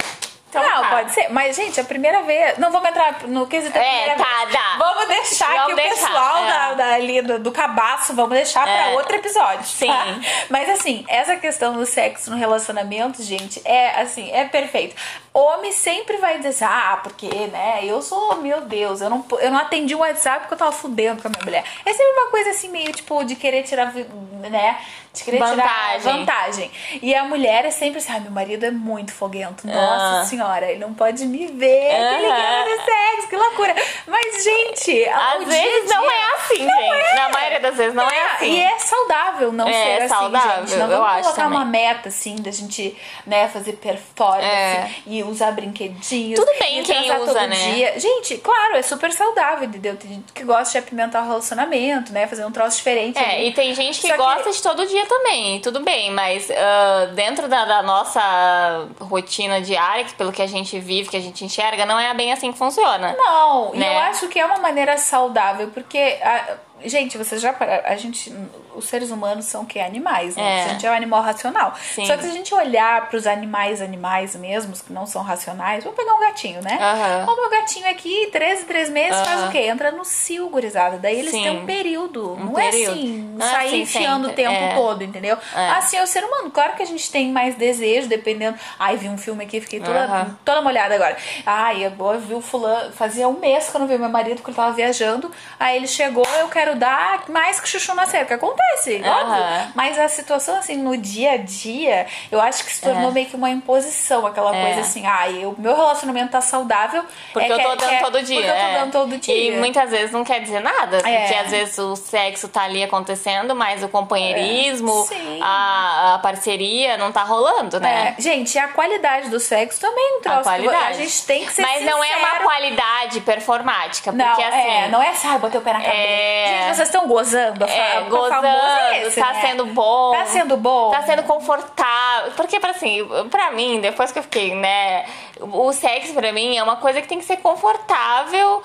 [0.49, 0.89] Então, não, tá.
[0.89, 1.27] pode ser.
[1.31, 2.57] Mas, gente, a primeira vez.
[2.57, 4.53] Não vamos entrar no quesito da É, primeira tá, vez.
[4.53, 4.75] dá.
[4.77, 6.47] Vamos deixar Vamos que o deixar, pessoal é.
[6.47, 8.93] da, da- ali do, do cabaço, vamos deixar pra É.
[8.93, 9.65] outro episódio.
[9.65, 9.87] Sim.
[9.87, 10.05] tá?
[10.49, 14.95] Mas assim, essa questão do sexo no relacionamento, gente, é assim, é perfeito.
[15.39, 19.51] Homem sempre vai dizer, assim, ah, porque, né, eu sou, meu Deus, eu não, eu
[19.51, 21.63] não atendi o WhatsApp porque eu tava fudendo com a minha mulher.
[21.85, 24.79] É sempre uma coisa assim, meio tipo, de querer tirar, né,
[25.13, 26.01] de querer tirar Vantagem.
[26.19, 26.71] vantagem.
[27.01, 29.65] E a mulher é sempre assim, ah, meu marido é muito foguento.
[29.67, 30.25] Nossa Ah.
[30.25, 33.75] senhora, ele não pode me ver, que fazer sexo, que loucura.
[34.07, 37.15] Mas, gente, Às vezes dia não é assim, gente.
[37.15, 38.45] Na maioria das vezes não é, é, assim.
[38.53, 40.77] E é saudável não É, ser assim, saudável, gente.
[40.79, 41.57] Não eu vamos acho colocar também.
[41.57, 44.89] uma meta, assim, da gente, né, fazer performance É.
[45.07, 46.39] e usar brinquedinhos.
[46.39, 47.55] Tudo bem e quem usa, né?
[47.73, 47.99] dia.
[47.99, 49.95] Gente, claro, é super saudável, entendeu?
[49.97, 53.17] Tem gente que gosta de apimentar o relacionamento, né, fazer um troço diferente.
[53.17, 53.47] É, ali.
[53.49, 57.09] e tem gente que Só que- gosta de todo dia também, tudo bem, mas ah,
[57.13, 61.43] dentro da, da nossa rotina diária, que pelo que a gente vive, que a gente
[61.45, 63.15] enxerga, não é bem assim que funciona.
[63.17, 63.93] Não, e né?
[63.95, 67.55] eu acho que é uma maneira saudável, porque a- Gente, vocês já.
[67.85, 68.33] A gente.
[68.75, 69.79] Os seres humanos são o que?
[69.79, 70.59] Animais, né?
[70.59, 70.63] É.
[70.65, 71.73] A gente é um animal racional.
[71.81, 72.05] Sim.
[72.05, 75.97] Só que se a gente olhar pros animais, animais mesmos, que não são racionais, vamos
[75.97, 76.77] pegar um gatinho, né?
[76.79, 77.31] Aham.
[77.31, 79.59] O meu gatinho aqui, 13, 3 meses, faz o quê?
[79.59, 80.97] Entra no cio, gurizada.
[80.97, 81.43] Daí eles Sim.
[81.43, 82.35] têm um período.
[82.37, 82.89] não período.
[82.89, 84.43] é assim, Não é sair assim enfiando o sempre.
[84.43, 84.75] tempo É.
[84.75, 85.37] todo, entendeu?
[85.55, 85.69] É.
[85.71, 86.51] Assim é o ser humano.
[86.51, 88.57] Claro que a gente tem mais desejo, dependendo.
[88.77, 91.15] Ai, vi um filme aqui, fiquei toda, toda molhada agora.
[91.45, 92.91] Ai, agora vi o fulano.
[92.91, 95.31] Fazia um mês que eu não vi meu marido, porque ele tava viajando.
[95.57, 98.35] Aí ele chegou, eu quero dar mais que chuchu na cerca.
[98.35, 99.71] Acontece, óbvio.
[99.75, 103.13] Mas a situação, assim, no dia a dia, eu acho que se tornou É.
[103.13, 104.25] meio que uma imposição.
[104.25, 104.63] Aquela É.
[104.65, 107.03] coisa assim, ai, o meu relacionamento tá saudável.
[107.33, 108.35] Porque é eu tô que dando é- todo dia.
[108.41, 108.73] Porque eu tô é.
[108.79, 109.35] dando todo dia.
[109.35, 110.97] E muitas vezes não quer dizer nada.
[110.97, 111.39] Porque É.
[111.41, 115.39] às vezes o sexo tá ali acontecendo, mas o companheirismo, É.
[115.41, 118.15] A, a parceria não tá rolando, né?
[118.17, 120.85] É, gente, a qualidade do sexo também é um qualidade.
[120.85, 122.43] A gente tem que ser Mas não é uma sincero.
[122.43, 124.11] qualidade performática.
[124.11, 124.57] Não, porque assim.
[124.57, 125.97] é, não é ah, botei o pé na cabeça.
[125.97, 126.54] É.
[126.63, 127.63] Gente, vocês estão gozando.
[127.63, 129.41] a É, o famoso gozando, é esse, tá né?
[129.41, 130.11] sendo bom.
[130.11, 130.91] Tá sendo bom.
[130.91, 132.31] Tá sendo confortável.
[132.35, 135.05] Porque, pra, assim, pra mim, depois que eu fiquei, né?
[135.39, 138.63] O sexo, pra mim, é uma coisa que tem que ser confortável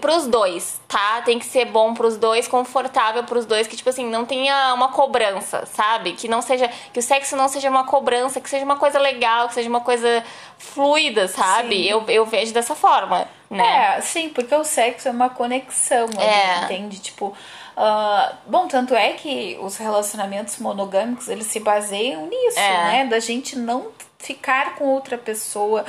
[0.00, 1.22] pros dois, tá?
[1.24, 4.88] Tem que ser bom pros dois, confortável pros dois, que, tipo assim, não tenha uma
[4.88, 6.12] cobrança, sabe?
[6.12, 6.68] Que não seja.
[6.92, 9.80] Que o sexo não seja uma cobrança, que seja uma coisa legal, que seja uma
[9.80, 10.22] coisa
[10.58, 11.76] fluida, sabe?
[11.76, 11.88] Sim.
[11.88, 13.96] Eu, eu vejo dessa forma, né?
[13.96, 16.64] É, sim, porque o sexo é uma conexão, É.
[16.64, 17.00] entende?
[17.00, 17.34] Tipo,
[17.76, 22.84] ah, bom, tanto é que os relacionamentos monogâmicos, eles se baseiam nisso, É.
[22.84, 23.06] né?
[23.06, 25.84] Da gente não ficar com outra pessoa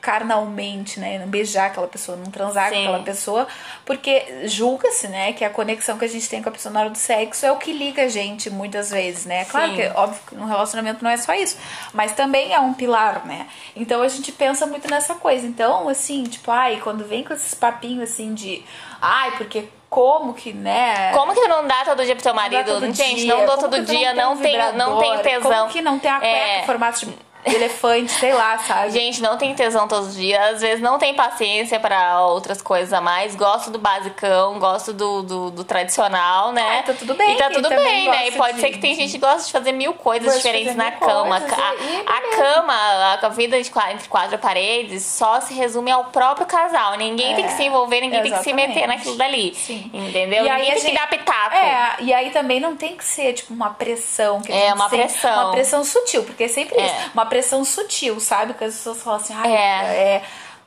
[0.00, 1.18] carnalmente, né?
[1.18, 2.82] Não beijar aquela pessoa, não transar com Sim.
[2.82, 3.46] aquela pessoa,
[3.84, 6.90] porque julga-se, né, que a conexão que a gente tem com a pessoa na hora
[6.90, 9.44] do sexo é o que liga a gente muitas vezes, né?
[9.46, 9.76] Claro Sim.
[9.76, 11.56] que, óbvio que no relacionamento não é só isso,
[11.92, 13.46] mas também é um pilar, né?
[13.76, 15.46] Então a gente pensa muito nessa coisa.
[15.46, 18.64] Então, assim, tipo, ai, quando vem com esses papinhos assim de,
[19.00, 21.12] ai, porque como que, né?
[21.12, 22.64] Como que não dá todo dia pro teu Não marido?
[22.64, 23.34] todo Gente, dia?
[23.36, 25.22] não dou Como todo dia, tem não um tenho, não tenho vibrador?
[25.42, 25.52] tesão.
[25.60, 26.62] Como que não tem a cueca É.
[26.64, 27.14] formato de
[27.44, 28.90] elefante, sei lá, sabe?
[28.92, 30.40] Gente, não tem tesão todos os dias.
[30.54, 33.34] Às vezes não tem paciência pra outras coisas a mais.
[33.34, 36.78] Gosto do basicão, gosto do, do, do tradicional, né?
[36.80, 38.28] Ah, tá tudo bem, E tá tudo bem, né?
[38.28, 40.90] E pode de- ser que tem gente que gosta de fazer mil coisas diferentes na
[40.90, 41.40] mil cama.
[41.40, 46.46] coisas, a, a cama, a vida de entre quatro paredes só se resume ao próprio
[46.46, 46.96] casal.
[46.96, 48.96] Ninguém tem que se envolver, ninguém tem que se meter É, exatamente.
[48.98, 49.54] naquilo dali.
[49.54, 49.90] Sim.
[49.92, 50.44] Entendeu?
[50.44, 51.54] E aí ninguém a tem que gente- dar pitaco.
[51.56, 54.40] É, e aí também não tem que ser, tipo, uma pressão.
[54.42, 55.32] Que a É, uma pressão.
[55.44, 56.86] Uma pressão sutil, porque é sempre É.
[56.86, 57.10] isso.
[57.14, 58.52] Uma pressão sutil, sabe?
[58.52, 60.16] Que as pessoas falam assim, ai, É.
[60.16, 60.22] é.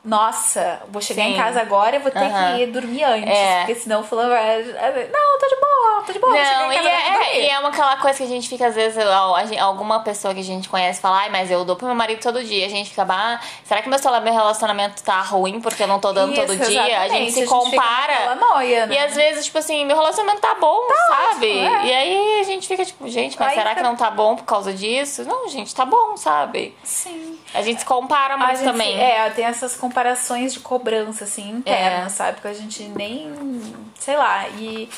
[0.06, 1.34] Nossa, vou chegar Sim.
[1.34, 2.56] em casa agora e vou ter Aham.
[2.56, 3.28] que ir dormir antes.
[3.28, 3.58] É.
[3.58, 4.62] Porque senão fulano vai.
[4.62, 6.32] Não, tô de boa, tô de boa.
[6.32, 7.40] Não, e é, dormir.
[7.40, 8.96] e é uma aquela coisa que a gente fica, às vezes,
[9.60, 12.42] alguma pessoa que a gente conhece fala, ai, mas eu dou pro meu marido todo
[12.44, 12.66] dia.
[12.66, 13.98] A gente fica, ah, será que meu,
[14.32, 17.00] relacionamento tá ruim porque eu não tô dando todo Isso, dia?
[17.00, 18.34] A gente se a gente compara.
[18.36, 18.94] noia, né?
[18.94, 21.50] E às vezes, tipo assim, meu relacionamento tá bom, sabe?
[21.58, 21.86] ótimo, é.
[21.86, 24.36] E aí a gente fica, tipo, gente, mas Aí será fica- que não tá bom
[24.36, 25.24] por causa disso?
[25.24, 26.76] Não, gente, tá bom, sabe?
[26.84, 27.38] Sim.
[27.52, 29.00] A gente se compara muito gente, também.
[29.00, 29.95] É, tem essas comparações
[30.52, 32.08] de cobrança, assim, interna, É.
[32.08, 32.40] sabe?
[32.40, 33.32] Que a gente nem.
[33.98, 34.88] Sei lá, e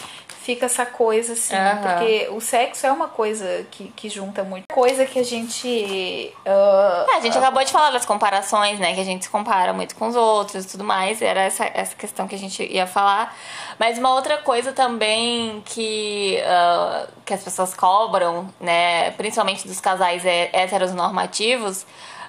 [0.42, 1.76] fica essa coisa, assim, Aham.
[1.82, 4.64] porque o sexo é uma coisa que, que junta muito.
[4.72, 6.34] Coisa que a gente.
[6.46, 8.94] ah, É, a gente acabou de falar das comparações, né?
[8.94, 11.20] Que a gente se compara muito com os outros e tudo mais.
[11.22, 13.36] Era essa, essa questão que a gente ia falar.
[13.78, 19.10] Mas uma outra coisa também que, ah, que as pessoas cobram, né?
[19.12, 21.84] Principalmente dos casais heteronormativos,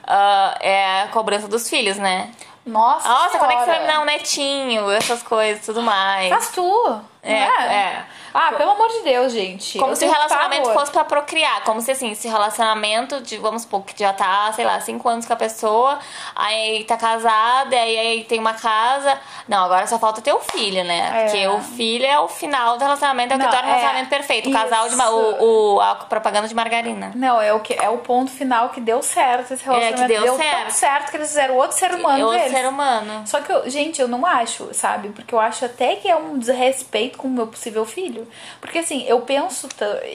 [0.05, 2.31] ah, é a cobrança dos filhos, né?
[2.69, 4.91] Nossa, Nossa, quando é que você vai me dar um netinho?
[4.91, 6.29] Essas coisas tudo mais.
[6.29, 7.01] Faz tu.
[7.21, 8.05] É, não é.
[8.33, 9.77] Ah, pelo amor de Deus, gente.
[9.79, 10.79] Como Eu se o relacionamento pavor.
[10.79, 11.63] fosse pra procriar.
[11.63, 15.25] Como se, assim, esse relacionamento, de, vamos supor, que já tá, sei lá, cinco anos
[15.25, 15.99] com a pessoa,
[16.35, 19.17] aí tá casada, aí, aí tem uma casa.
[19.47, 21.09] Não, agora só falta ter o filho, né?
[21.13, 21.23] É.
[21.23, 23.73] Porque o filho é o final do relacionamento, é o que torna o é.
[23.73, 24.49] relacionamento perfeito.
[24.49, 24.95] O casal de.
[24.95, 27.11] O, o- a propaganda de margarina.
[27.15, 30.03] Não, é o, que, é o ponto final que deu certo esse relacionamento.
[30.03, 30.71] É, deu tão certo.
[30.71, 32.53] certo que eles fizeram outro ser humano outro deles.
[32.53, 33.23] ser humano.
[33.25, 35.09] Só que, eu, gente, eu não acho, sabe?
[35.09, 38.27] Porque eu acho até que é um desrespeito com o meu possível filho.
[38.61, 39.67] Porque, assim, eu penso...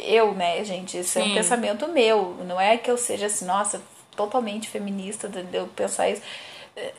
[0.06, 0.98] Eu, né, gente?
[0.98, 1.34] Isso é um Sim.
[1.34, 2.36] pensamento meu.
[2.46, 3.82] Não é que eu seja, assim, nossa,
[4.16, 6.22] totalmente feminista de de eu pensar isso.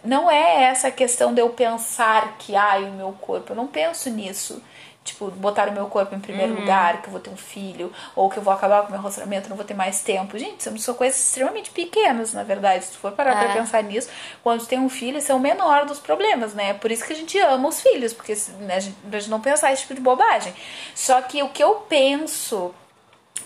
[0.04, 3.52] Não é essa questão de eu pensar que, ai, o meu corpo.
[3.52, 4.62] Eu não penso nisso.
[5.06, 6.62] Tipo, botar o meu corpo em primeiro Uhum.
[6.62, 9.00] lugar, que eu vou ter um filho, ou que eu vou acabar com o meu
[9.00, 10.36] relacionamento, não vou ter mais tempo.
[10.36, 12.86] Gente, são, coisas extremamente pequenas, na verdade.
[12.86, 13.54] Se tu for parar pra É.
[13.54, 14.10] pensar nisso,
[14.44, 16.74] quando tem um filho, esse é o menor dos problemas, né?
[16.74, 19.40] Por isso que a gente ama os filhos, porque né, a gente, pra gente não
[19.40, 20.54] pensar esse tipo de bobagem.
[20.96, 22.74] Só que o que eu penso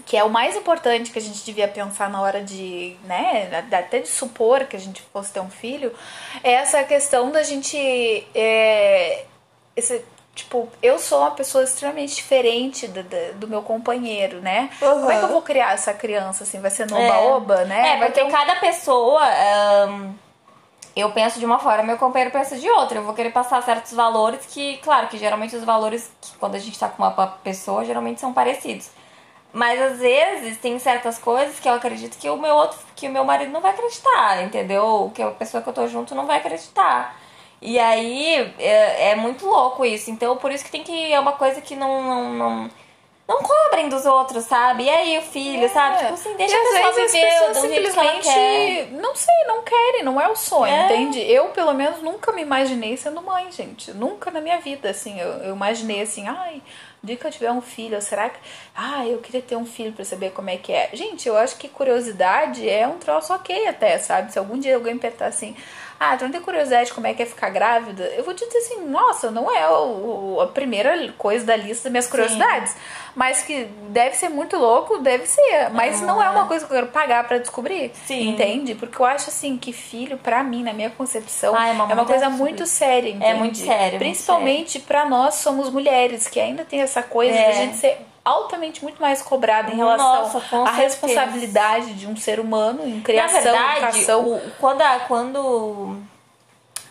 [0.06, 4.00] que é o mais importante que a gente devia pensar na hora de, né, até
[4.00, 5.94] de supor que a gente fosse ter um filho,
[6.42, 7.78] é essa questão da gente,
[8.34, 9.26] é,
[9.76, 10.02] esse,
[10.40, 14.70] Tipo, eu sou uma pessoa extremamente diferente do, do, meu companheiro, né?
[14.82, 14.94] Uhum.
[15.02, 16.62] Como é que eu vou criar essa criança assim?
[16.62, 17.96] Vai ser no oba-oba, né?
[17.96, 19.22] É, Vai porque ter um- cada pessoa.
[19.22, 20.14] ahn,
[20.96, 23.00] eu penso de uma forma, meu companheiro pensa de outra.
[23.00, 26.60] Eu vou querer passar certos valores que, claro, que geralmente os valores que quando a
[26.60, 28.90] gente tá com uma pessoa, geralmente são parecidos.
[29.52, 33.12] Mas às vezes tem certas coisas que eu acredito que o meu outro, que o
[33.12, 35.12] meu marido não vai acreditar, entendeu?
[35.14, 37.19] Que a pessoa que eu tô junto não vai acreditar.
[37.62, 40.10] E aí é, é muito louco isso.
[40.10, 41.12] Então por isso que tem que.
[41.14, 42.02] É uma coisa que não.
[42.04, 42.72] não, não
[43.28, 44.86] não cobrem dos outros, sabe?
[44.86, 46.00] E aí o filho, sabe?
[46.00, 46.58] Tipo assim, deixa É.
[46.58, 50.04] e a pessoa às vezes viver as pessoas do jeito simplesmente não sei, não querem,
[50.04, 50.86] não é o sonho, É.
[50.86, 51.20] entende?
[51.32, 53.92] Eu, pelo menos, nunca me imaginei sendo mãe, gente.
[53.92, 56.60] Nunca na minha vida, assim, eu, eu imaginei assim, ai,
[57.04, 58.40] o dia que eu tiver um filho, será que.
[58.76, 60.90] Ah, eu queria ter um filho pra saber como é que é.
[60.94, 64.34] Gente, eu acho que curiosidade é um troço ok até, sabe?
[64.34, 65.56] Se algum dia alguém perguntar assim,
[66.00, 68.06] ah, tu não tem curiosidade de como é que é ficar grávida?
[68.16, 72.08] Eu vou dizer assim, nossa, não é o, a primeira coisa da lista das minhas
[72.08, 72.74] curiosidades.
[73.16, 75.70] Mas que deve ser muito louco, deve ser.
[75.74, 77.92] Mas não é uma coisa que eu quero pagar pra descobrir.
[78.06, 78.30] Sim.
[78.30, 78.76] Entende?
[78.76, 82.06] Porque eu acho assim que filho, pra mim, na minha concepção, Ai, é uma coisa
[82.06, 83.26] deve sobre muito séria, entende?
[83.26, 87.48] É muito sério, Principalmente pra nós somos mulheres, que ainda tem essa coisa É.
[87.48, 87.98] da gente ser
[88.30, 93.42] altamente muito mais cobrada em relação à responsabilidade de um ser humano em Na criação,
[93.42, 94.22] verdade, educação.
[94.28, 95.98] o- quando, a, quando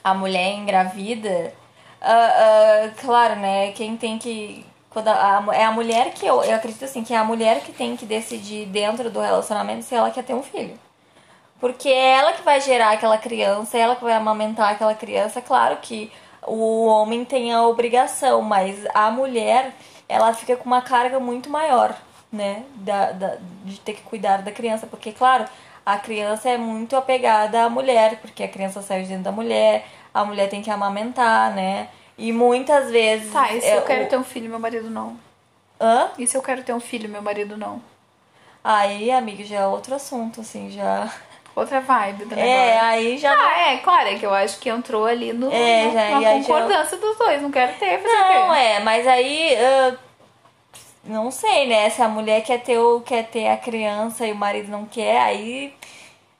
[0.02, 1.52] a mulher engravida,
[2.00, 3.72] ah, ah, claro, né?
[3.72, 4.64] Quem tem que.
[4.90, 7.60] Quando a, a- é a mulher que eu, eu acredito assim, que é a mulher
[7.60, 10.78] que tem que decidir dentro do relacionamento se ela quer ter um filho.
[11.60, 15.40] Porque é ela que vai gerar aquela criança, é ela que vai amamentar aquela criança.
[15.42, 16.10] Claro que
[16.46, 19.72] o homem tem a obrigação, mas a mulher,
[20.08, 21.94] ela fica com uma carga muito maior,
[22.32, 22.64] né?
[22.76, 24.86] Da, da, de ter que cuidar da criança.
[24.86, 25.44] Porque, claro,
[25.84, 29.86] a criança é muito apegada à mulher, porque a criança sai de dentro da mulher,
[30.12, 31.88] a mulher tem que amamentar, né?
[32.16, 33.32] E muitas vezes.
[33.32, 35.16] Tá, e se é, eu quero ter um filho, meu marido não?
[35.80, 36.10] Hã?
[36.18, 37.80] E se eu quero ter um filho, meu marido não?
[38.62, 41.12] Aí, amiga, já é outro assunto, assim, já.
[41.58, 43.32] Outra vibe do É, aí já.
[43.32, 46.32] Ah, é, claro, é que eu acho que entrou ali no, É, no- já- na
[46.34, 47.42] concordância dos dois.
[47.42, 48.58] Não quero ter, Não, quê?
[48.60, 49.56] é, mas aí.
[49.56, 49.96] ah,
[51.04, 51.90] não sei, né?
[51.90, 55.74] Se a mulher quer ter, quer ter a criança e o marido não quer, aí.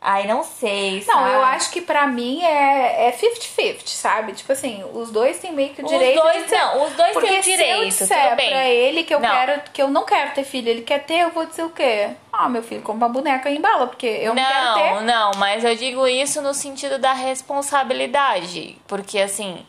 [0.00, 1.04] Aí não sei.
[1.08, 1.30] Não, sabe?
[1.34, 4.32] eu acho que pra mim é é 50-50, sabe?
[4.32, 7.12] Tipo assim, os dois têm meio que o Os direito dois de não, os dois
[7.14, 8.48] Porque têm se eu direito, disser tudo bem.
[8.50, 9.28] pra ele que eu Não.
[9.28, 12.11] quero que eu não quero ter filho, ele quer ter, eu vou dizer o quê?
[12.32, 14.90] Ah, meu filho, como uma boneca em bala, porque eu não, quero ter.
[14.94, 18.78] Não, não, mas eu digo isso no sentido da responsabilidade.
[18.87, 19.64] Porque assim,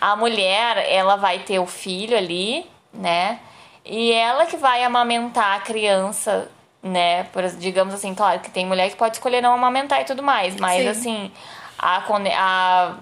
[0.00, 3.38] a mulher, ela vai ter o filho ali, né?
[3.84, 6.50] E ela que vai amamentar a criança,
[6.84, 7.24] né?
[7.32, 10.54] Por, digamos assim, claro que tem mulher que pode escolher não amamentar e tudo mais,
[10.56, 10.88] mas Sim.
[10.88, 11.32] assim,
[11.78, 12.02] a,
[12.36, 12.94] a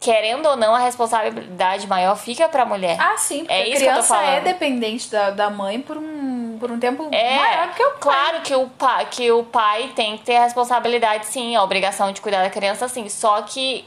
[0.00, 2.96] querendo ou não, a responsabilidade maior fica pra mulher.
[2.98, 6.78] Ah, sim, porque É a criança é dependente da, da mãe por um, por um
[6.80, 7.98] tempo É, maior do que o pai.
[8.00, 12.10] claro que o, pai, que o pai tem que ter a responsabilidade, sim, a obrigação
[12.10, 13.08] de cuidar da criança, sim.
[13.08, 13.84] Só que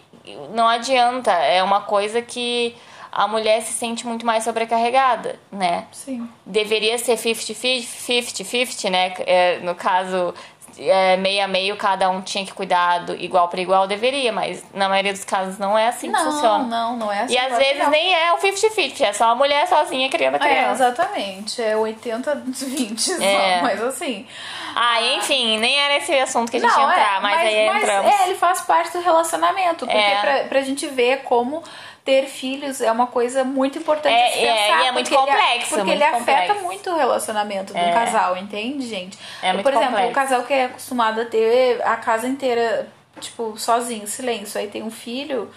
[0.52, 2.74] não adianta, é uma coisa que
[3.16, 5.86] a mulher se sente muito mais sobrecarregada, né?
[5.94, 6.30] Sim.
[6.46, 9.14] Deveria ser 50-50, né?
[9.26, 10.34] É, no caso,
[10.78, 14.64] é, meio a meio, cada um tinha que cuidar do igual para igual, deveria, mas
[14.74, 16.64] na maioria dos casos não é assim que não, funciona.
[16.66, 17.34] não, não é assim.
[17.34, 17.92] E às claro que vezes não.
[17.92, 20.84] nem é o 50-50, é só a mulher sozinha criando a É, criança.
[20.88, 21.62] exatamente.
[21.62, 23.62] É 80, 20 só, É.
[23.62, 24.28] mas assim.
[24.76, 27.66] Ah, enfim, nem era esse assunto que a gente não, ia entrar, é, mas, aí
[27.68, 28.12] mas entramos.
[28.14, 29.86] É, ele faz parte do relacionamento.
[29.86, 30.20] Porque É.
[30.20, 31.64] pra, pra gente ver como
[32.06, 34.84] ter filhos é uma coisa muito importante É, de se é, pensar.
[34.84, 36.20] e é muito complexo, Porque muito ele afeta
[36.54, 36.64] complexo.
[36.64, 37.92] muito o relacionamento do É.
[37.92, 39.18] casal, entende, gente?
[39.42, 40.12] É muito Por exemplo, complexo.
[40.12, 42.88] o casal que é acostumado a ter a casa inteira,
[43.20, 45.50] tipo, sozinho, silêncio, aí tem um filho.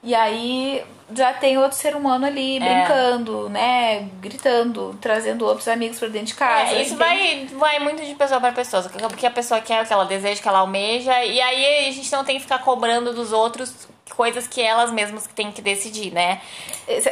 [0.00, 2.60] E aí já tem outro ser humano ali É.
[2.60, 4.08] brincando, né?
[4.20, 6.76] Gritando, trazendo outros amigos pra dentro de casa.
[6.76, 7.46] É, isso entende?
[7.56, 8.84] vai, vai muito de pessoa pra pessoa.
[8.86, 11.24] O que a pessoa quer, o que ela deseja, o que ela almeja.
[11.24, 15.28] E aí a gente não tem que ficar cobrando dos outros coisas que elas mesmas
[15.28, 16.40] têm que decidir, né?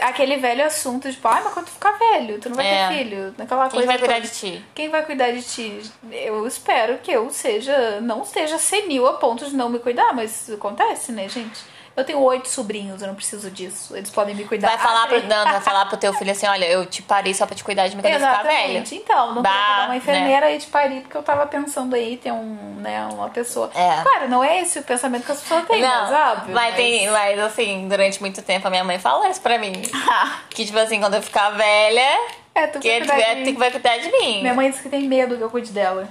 [0.03, 2.89] Aquele velho assunto, tipo, ai, mas quando tu ficar velho, tu não vai É.
[2.89, 3.33] ter filho.
[3.37, 4.21] Quem coisa vai cuidar toda.
[4.27, 4.65] de ti?
[4.75, 5.81] Quem vai cuidar de ti?
[6.11, 10.51] Eu espero que eu seja, não seja senil a ponto de não me cuidar, mas
[10.51, 11.61] acontece, né, gente?
[11.97, 13.97] Eu tenho oito sobrinhos, eu não preciso disso.
[13.97, 14.69] Eles podem me cuidar.
[14.69, 17.33] Vai falar, Ah, pro, não, vai falar pro teu filho assim: olha, eu te parei
[17.33, 18.59] só pra te cuidar de mim quando eu ficar velha.
[18.79, 18.95] Exatamente.
[18.97, 19.97] Então, não Bah, pegar uma né?
[19.97, 23.71] enfermeira aí de parir, porque eu tava pensando aí ter um, né, uma pessoa.
[23.75, 24.03] É.
[24.03, 26.55] Claro, não é esse o pensamento que as pessoas têm, mas óbvio.
[26.55, 29.73] mas, tem, mas assim, durante muito tempo a minha mãe fala isso pra mim.
[30.51, 32.19] que tipo assim, quando eu ficar velha,
[32.55, 34.41] É, tu que vai cuidar de vai cuidar de mim.
[34.43, 36.07] Minha mãe disse que tem medo que eu cuide dela.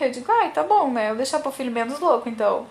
[0.00, 1.06] Eu digo, ai, tá bom, né?
[1.06, 2.66] Eu vou deixar pro filho menos louco, então.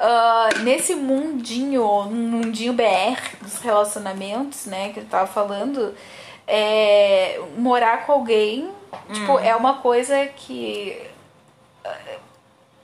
[0.00, 5.94] Uh, nesse mundinho, mundinho BR dos relacionamentos, né, que eu tava falando,
[6.46, 9.12] é, morar com alguém, hum.
[9.12, 10.98] tipo, é uma coisa que.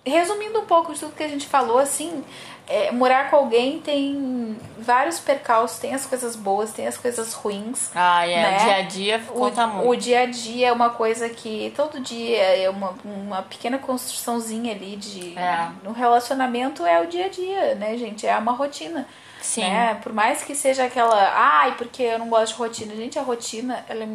[0.09, 2.25] Resumindo um pouco de tudo que a gente falou, assim,
[2.69, 7.91] é, morar com alguém tem vários percalços, tem as coisas boas, tem as coisas ruins.
[7.95, 8.43] Ah, é.
[8.43, 8.57] Né?
[8.57, 9.89] O dia a dia conta o, muito.
[9.89, 14.75] O dia a dia é uma coisa que todo dia é uma, uma pequena construçãozinha
[14.75, 15.39] ali de.
[15.39, 15.71] É.
[15.83, 18.27] No relacionamento é o dia a dia, né, gente?
[18.27, 19.07] É uma rotina.
[19.41, 19.63] Sim.
[19.63, 19.95] Né?
[20.03, 21.33] Por mais que seja aquela.
[21.35, 22.95] Ai, porque eu não gosto de rotina.
[22.95, 24.09] Gente, a rotina, ela é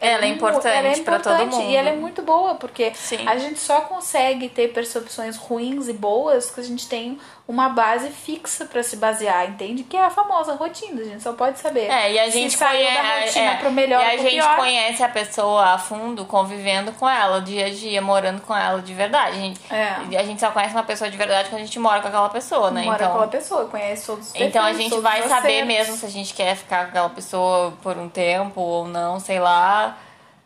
[0.00, 1.70] ela é importante, ela é para todo mundo.
[1.70, 3.26] E ela é muito boa, porque Sim.
[3.26, 8.10] a gente só consegue ter percepções ruins e boas que a gente tem uma base
[8.10, 9.84] fixa para se basear, entende?
[9.84, 11.88] Que é a famosa rotina, a gente só pode saber.
[11.88, 14.56] É, e a gente conhece, da rotina é, pro melhor e a gente pior.
[14.56, 18.92] conhece a pessoa a fundo, convivendo com ela, dia a dia, morando com ela de
[18.92, 19.36] verdade.
[19.36, 20.18] A gente, É.
[20.18, 22.72] a gente só conhece uma pessoa de verdade quando a gente mora com aquela pessoa,
[22.72, 22.82] né?
[22.82, 25.96] Mora então, com aquela pessoa, conhece todos os então a defeitos, gente vai saber mesmo
[25.96, 29.96] se a gente quer ficar com aquela pessoa por um tempo ou não, sei lá.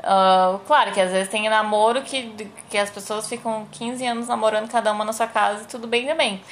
[0.02, 4.70] Ah, claro que às vezes tem namoro que, que as pessoas ficam 15 anos namorando
[4.70, 6.42] cada uma na sua casa e tudo bem também.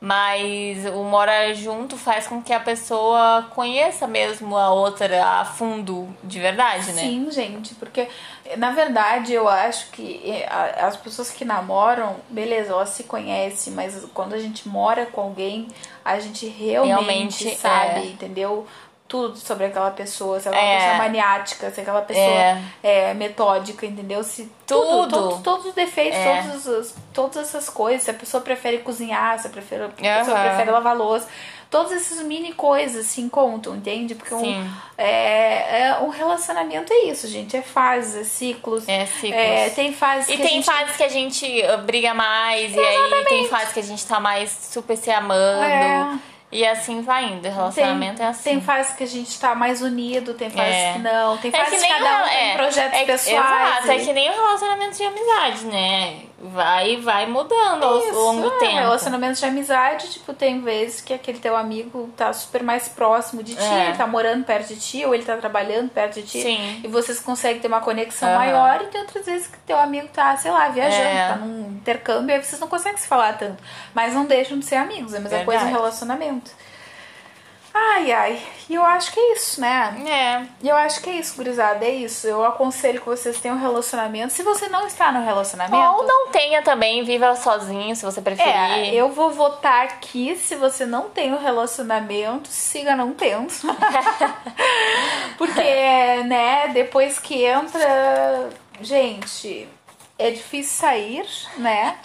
[0.00, 6.08] Mas o morar junto faz com que a pessoa conheça mesmo a outra a fundo,
[6.22, 7.02] de verdade, né?
[7.02, 8.06] Sim, gente, porque
[8.56, 10.48] na verdade eu acho que eh,
[10.80, 15.66] as pessoas que namoram, beleza, elas se conhecem, mas quando a gente mora com alguém,
[16.04, 18.06] a gente realmente, Realmente, sabe, é.
[18.06, 18.66] entendeu?
[19.08, 20.78] Tudo sobre aquela pessoa, se ela é É.
[20.78, 22.62] pessoa maniática, se aquela pessoa É.
[22.82, 24.22] é, metódica, entendeu?
[24.22, 25.08] Se Tudo.
[25.08, 26.42] todos, todos os defeitos, É.
[26.42, 30.38] todos os, todas essas coisas, se a pessoa prefere cozinhar, se a, prefere, a pessoa
[30.38, 31.26] prefere lavar louça,
[31.70, 34.14] todas essas mini coisas assim contam, entende?
[34.14, 34.70] Porque um, Sim.
[34.98, 37.56] é, é, um relacionamento é isso, gente.
[37.56, 38.86] É fases, é ciclos.
[38.86, 39.32] É, ciclos.
[39.32, 40.66] É, tem fases E que tem gente...
[40.66, 44.20] fases que a gente uh, briga mais, e aí tem fases que a gente tá
[44.20, 45.62] mais super se amando.
[45.64, 46.18] É.
[46.50, 47.46] E assim vai indo.
[47.46, 48.42] Relacionamento tem, é assim.
[48.44, 50.92] Tem fases que a gente tá mais unido, tem fases É.
[50.94, 51.36] que não.
[51.36, 53.68] Tem É fases que que, nem cada um o- tem é, projetos é, pessoais.
[53.76, 56.20] Exato, é e- que nem o relacionamento de amizade, né?
[56.40, 58.76] Vai, vai mudando ao Isso, longo do é, tempo.
[58.76, 63.56] Relacionamento de amizade, tipo, tem vezes que aquele teu amigo tá super mais próximo de
[63.56, 63.88] ti, É.
[63.88, 66.40] ele tá morando perto de ti, ou ele tá trabalhando perto de ti.
[66.42, 66.80] Sim.
[66.84, 68.38] E vocês conseguem ter uma conexão Aham.
[68.38, 71.28] maior, e tem outras vezes que teu amigo tá, sei lá, viajando, É.
[71.28, 73.60] tá num intercâmbio, aí vocês não conseguem se falar tanto.
[73.92, 75.72] Mas não deixam de ser amigos, é a mesma coisa em Verdade.
[75.82, 76.52] relacionamento.
[77.80, 78.42] Ai, ai.
[78.68, 79.96] E eu acho que é isso, né?
[80.06, 80.46] É.
[80.66, 82.26] E eu acho que é isso, gurizada, é isso.
[82.26, 84.32] Eu aconselho que vocês tenham um relacionamento.
[84.32, 85.76] Se você não está no relacionamento.
[85.76, 88.52] Ou não tenha também, viva sozinho, se você preferir.
[88.52, 90.36] É, eu vou votar aqui.
[90.36, 93.48] Se você não tem um relacionamento, siga não tendo.
[95.38, 98.50] Porque, né, depois que entra.
[98.80, 99.68] Gente,
[100.18, 101.96] é difícil sair, né?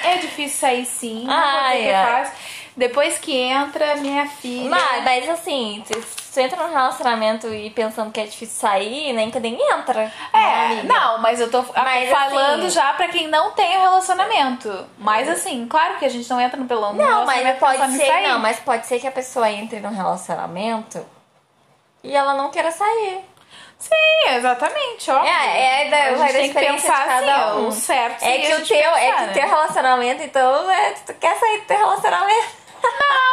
[0.00, 1.24] É difícil sair sim.
[1.24, 2.34] Não que é fácil.
[2.78, 4.70] Depois que entra, minha filha.
[4.70, 9.32] Mas, mas assim, se você entra num relacionamento e pensando que é difícil sair, nem
[9.32, 10.04] que nem entra.
[10.04, 10.82] né, É, amiga?
[10.84, 14.86] não, mas eu tô Mas, falando assim- já pra quem não tem o relacionamento.
[14.96, 18.38] Mas assim, claro que a gente não entra no pelão Não, mas pode ser, não,
[18.38, 21.04] mas pode ser que a pessoa entre num relacionamento
[22.04, 23.24] e ela não queira sair.
[23.76, 25.24] Sim, exatamente, ó.
[25.24, 27.70] É, é da, a vai gente da tem que experiência pensar de cada assim, um.
[27.72, 29.32] certo É que a o gente teu, é pensar, que né?
[29.34, 32.58] teu relacionamento, então, é, tu quer sair do teu relacionamento.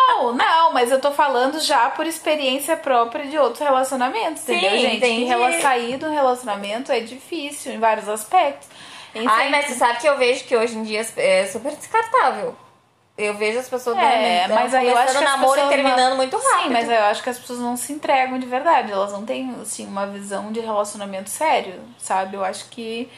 [0.07, 4.77] Não, não, mas eu tô falando já por experiência própria de outros relacionamentos, Sim, entendeu,
[4.77, 4.97] gente?
[4.97, 5.33] entendi.
[5.33, 8.67] Que sair do relacionamento é difícil em vários aspectos.
[9.13, 12.55] Em Ai, mas você sabe que eu vejo que hoje em dia é super descartável.
[13.17, 16.17] Eu vejo as pessoas É, né, mas aí eu acho que namoro e terminando não...
[16.17, 16.63] muito rápido.
[16.63, 18.91] Sim, mas eu acho que as pessoas não se entregam de verdade.
[18.91, 22.35] Elas não têm, assim, uma visão de relacionamento sério, sabe?
[22.35, 23.09] Eu acho que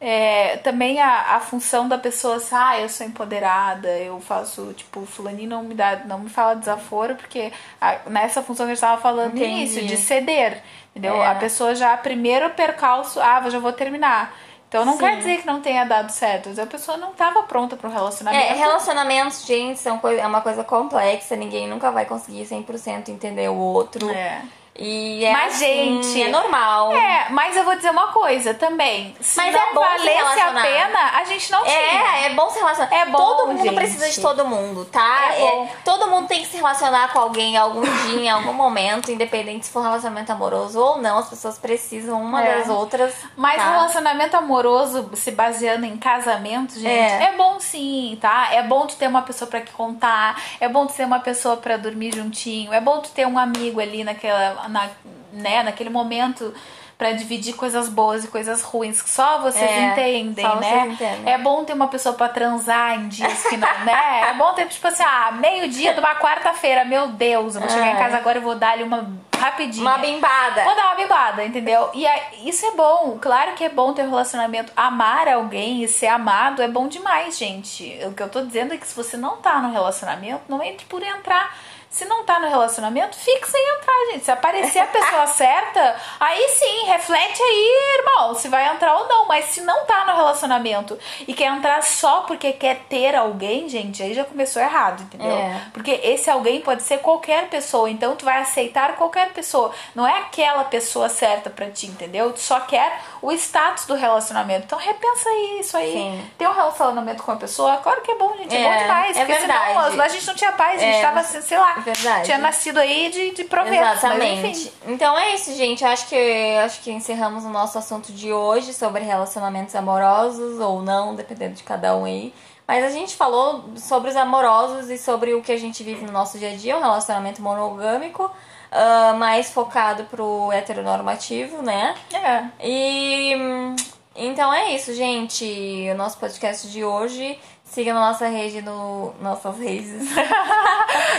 [0.00, 5.06] é, também a, a função da pessoa, assim, ah, eu sou empoderada, eu faço, tipo,
[5.06, 8.80] fulaninho não me dá, não me fala desaforo, porque a- nessa função que a gente
[8.82, 9.50] tava falando Entendi.
[9.62, 11.22] início, de ceder, entendeu?
[11.22, 11.26] É.
[11.28, 14.34] A pessoa já, primeiro percalço, ah, eu já vou terminar.
[14.68, 14.98] Então não Sim.
[14.98, 18.44] quer dizer que não tenha dado certo, a pessoa não tava pronta para um relacionamento.
[18.44, 21.36] É, relacionamentos, gente, são é uma coisa complexa.
[21.36, 24.10] Ninguém nunca vai conseguir 100% entender o outro.
[24.10, 24.42] É.
[24.76, 26.92] E é Mas, assim, gente, é normal.
[26.96, 29.14] É, mas eu vou dizer uma coisa também.
[29.20, 31.74] Se Mas não é bom se valesse a pena, a gente não tinha.
[31.76, 32.92] É, é bom se relacionar.
[32.92, 33.74] É bom, todo mundo gente.
[33.74, 35.32] precisa de todo mundo, tá?
[35.32, 35.68] É bom.
[35.84, 39.72] todo mundo tem que se relacionar com alguém algum dia, em algum momento, independente se
[39.72, 41.18] for um relacionamento amoroso ou não.
[41.18, 42.58] As pessoas precisam uma É.
[42.58, 43.14] das outras.
[43.36, 43.70] Mas tá?
[43.70, 47.26] relacionamento amoroso se baseando em casamento, gente, É.
[47.26, 47.32] é.
[47.36, 48.52] bom sim, tá?
[48.52, 51.56] É bom tu ter uma pessoa pra que contar, é bom tu ter uma pessoa
[51.56, 54.88] pra dormir juntinho, é bom tu ter um amigo ali naquela, na,
[55.32, 56.52] né, naquele momento
[56.96, 60.68] para dividir coisas boas e coisas ruins que só vocês É, entendem, só né?
[60.70, 61.32] vocês entendem.
[61.32, 64.28] É bom ter uma pessoa pra transar em dias que não, né?
[64.28, 67.88] É bom ter, tipo assim, ah, meio-dia de uma quarta-feira, meu Deus, eu vou chegar
[67.88, 67.98] em É.
[67.98, 69.84] casa agora e vou dar-lhe uma rapidinha.
[69.84, 70.62] Uma bimbada.
[70.62, 71.90] Vou dar uma bimbada, entendeu?
[71.94, 73.18] E é- isso é bom.
[73.20, 74.72] Claro que é bom ter um relacionamento.
[74.76, 77.98] Amar alguém e ser amado é bom demais, gente.
[78.06, 80.86] O que eu tô dizendo é que se você não tá no relacionamento, não entre
[80.86, 81.54] por entrar.
[81.94, 84.24] Se não tá no relacionamento, fique sem entrar, gente.
[84.24, 89.26] Se aparecer a pessoa certa, aí sim, reflete aí, irmão, se vai entrar ou não.
[89.28, 94.02] Mas se não tá no relacionamento e quer entrar só porque quer ter alguém, gente,
[94.02, 95.30] aí já começou errado, entendeu?
[95.30, 95.60] É.
[95.72, 99.70] Porque esse alguém pode ser qualquer pessoa, então tu vai aceitar qualquer pessoa.
[99.94, 102.32] Não é aquela pessoa certa pra ti, entendeu?
[102.32, 104.64] Tu só quer o status do relacionamento.
[104.64, 105.92] Então repensa aí isso aí.
[105.92, 106.30] Sim.
[106.36, 108.52] Ter um relacionamento com uma pessoa, claro que é bom, gente.
[108.52, 109.16] É, É, bom demais.
[109.16, 110.00] é porque senão verdade.
[110.00, 112.24] a gente não tinha paz, a gente É, tava, assim, sei lá, verdade.
[112.24, 113.82] tinha nascido aí de, de proveito.
[113.82, 114.42] Exatamente.
[114.42, 114.72] Mas, enfim.
[114.86, 115.84] Então é isso, gente.
[115.84, 121.14] Acho que acho que encerramos o nosso assunto de hoje sobre relacionamentos amorosos ou não,
[121.14, 122.32] dependendo de cada um aí.
[122.66, 126.12] Mas a gente falou sobre os amorosos e sobre o que a gente vive no
[126.12, 128.30] nosso dia a dia, um relacionamento monogâmico,
[128.72, 131.94] ah, mais focado pro heteronormativo, né?
[132.12, 132.44] É.
[132.66, 133.76] E hum,
[134.16, 135.44] então é isso, gente.
[135.92, 137.38] O nosso podcast de hoje.
[137.64, 140.10] Siga na nossa rede, no nossas redes.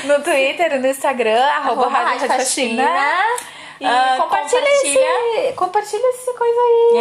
[0.06, 2.84] No Twitter, no Instagram, arroba, Arroba Rádio Rádio Faxina.
[2.84, 3.56] Faxina.
[3.80, 5.40] E Ah, compartilha, compartilha.
[5.48, 6.98] Esse, compartilha essa coisa aí,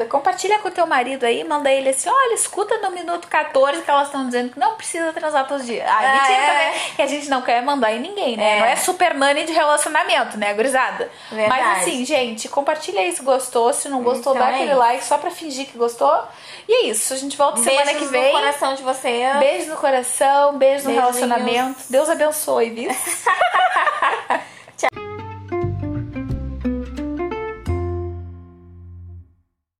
[0.00, 0.04] É.
[0.04, 4.06] Compartilha com teu marido aí, manda ele assim, olha, escuta no minuto 14 que elas
[4.08, 5.86] estão dizendo que não precisa transar todos os dias.
[5.88, 6.46] Ah, Ah, mentira é.
[6.70, 8.56] também, que a gente não quer mandar em ninguém, né?
[8.56, 8.60] É.
[8.60, 11.10] Não é super nani de relacionamento, né, gurizada?
[11.30, 11.48] Verdade.
[11.62, 15.04] Mas assim, gente, compartilha aí se gostou, se não gostou, Então dá é aquele like
[15.04, 16.12] só pra fingir que gostou.
[16.68, 18.32] E é isso, a gente volta semana Beijos que vem.
[18.32, 19.36] no coração de vocês.
[19.38, 21.16] Beijo no coração, beijo no Beijinhos.
[21.16, 21.80] relacionamento.
[21.88, 22.90] Deus abençoe, viu?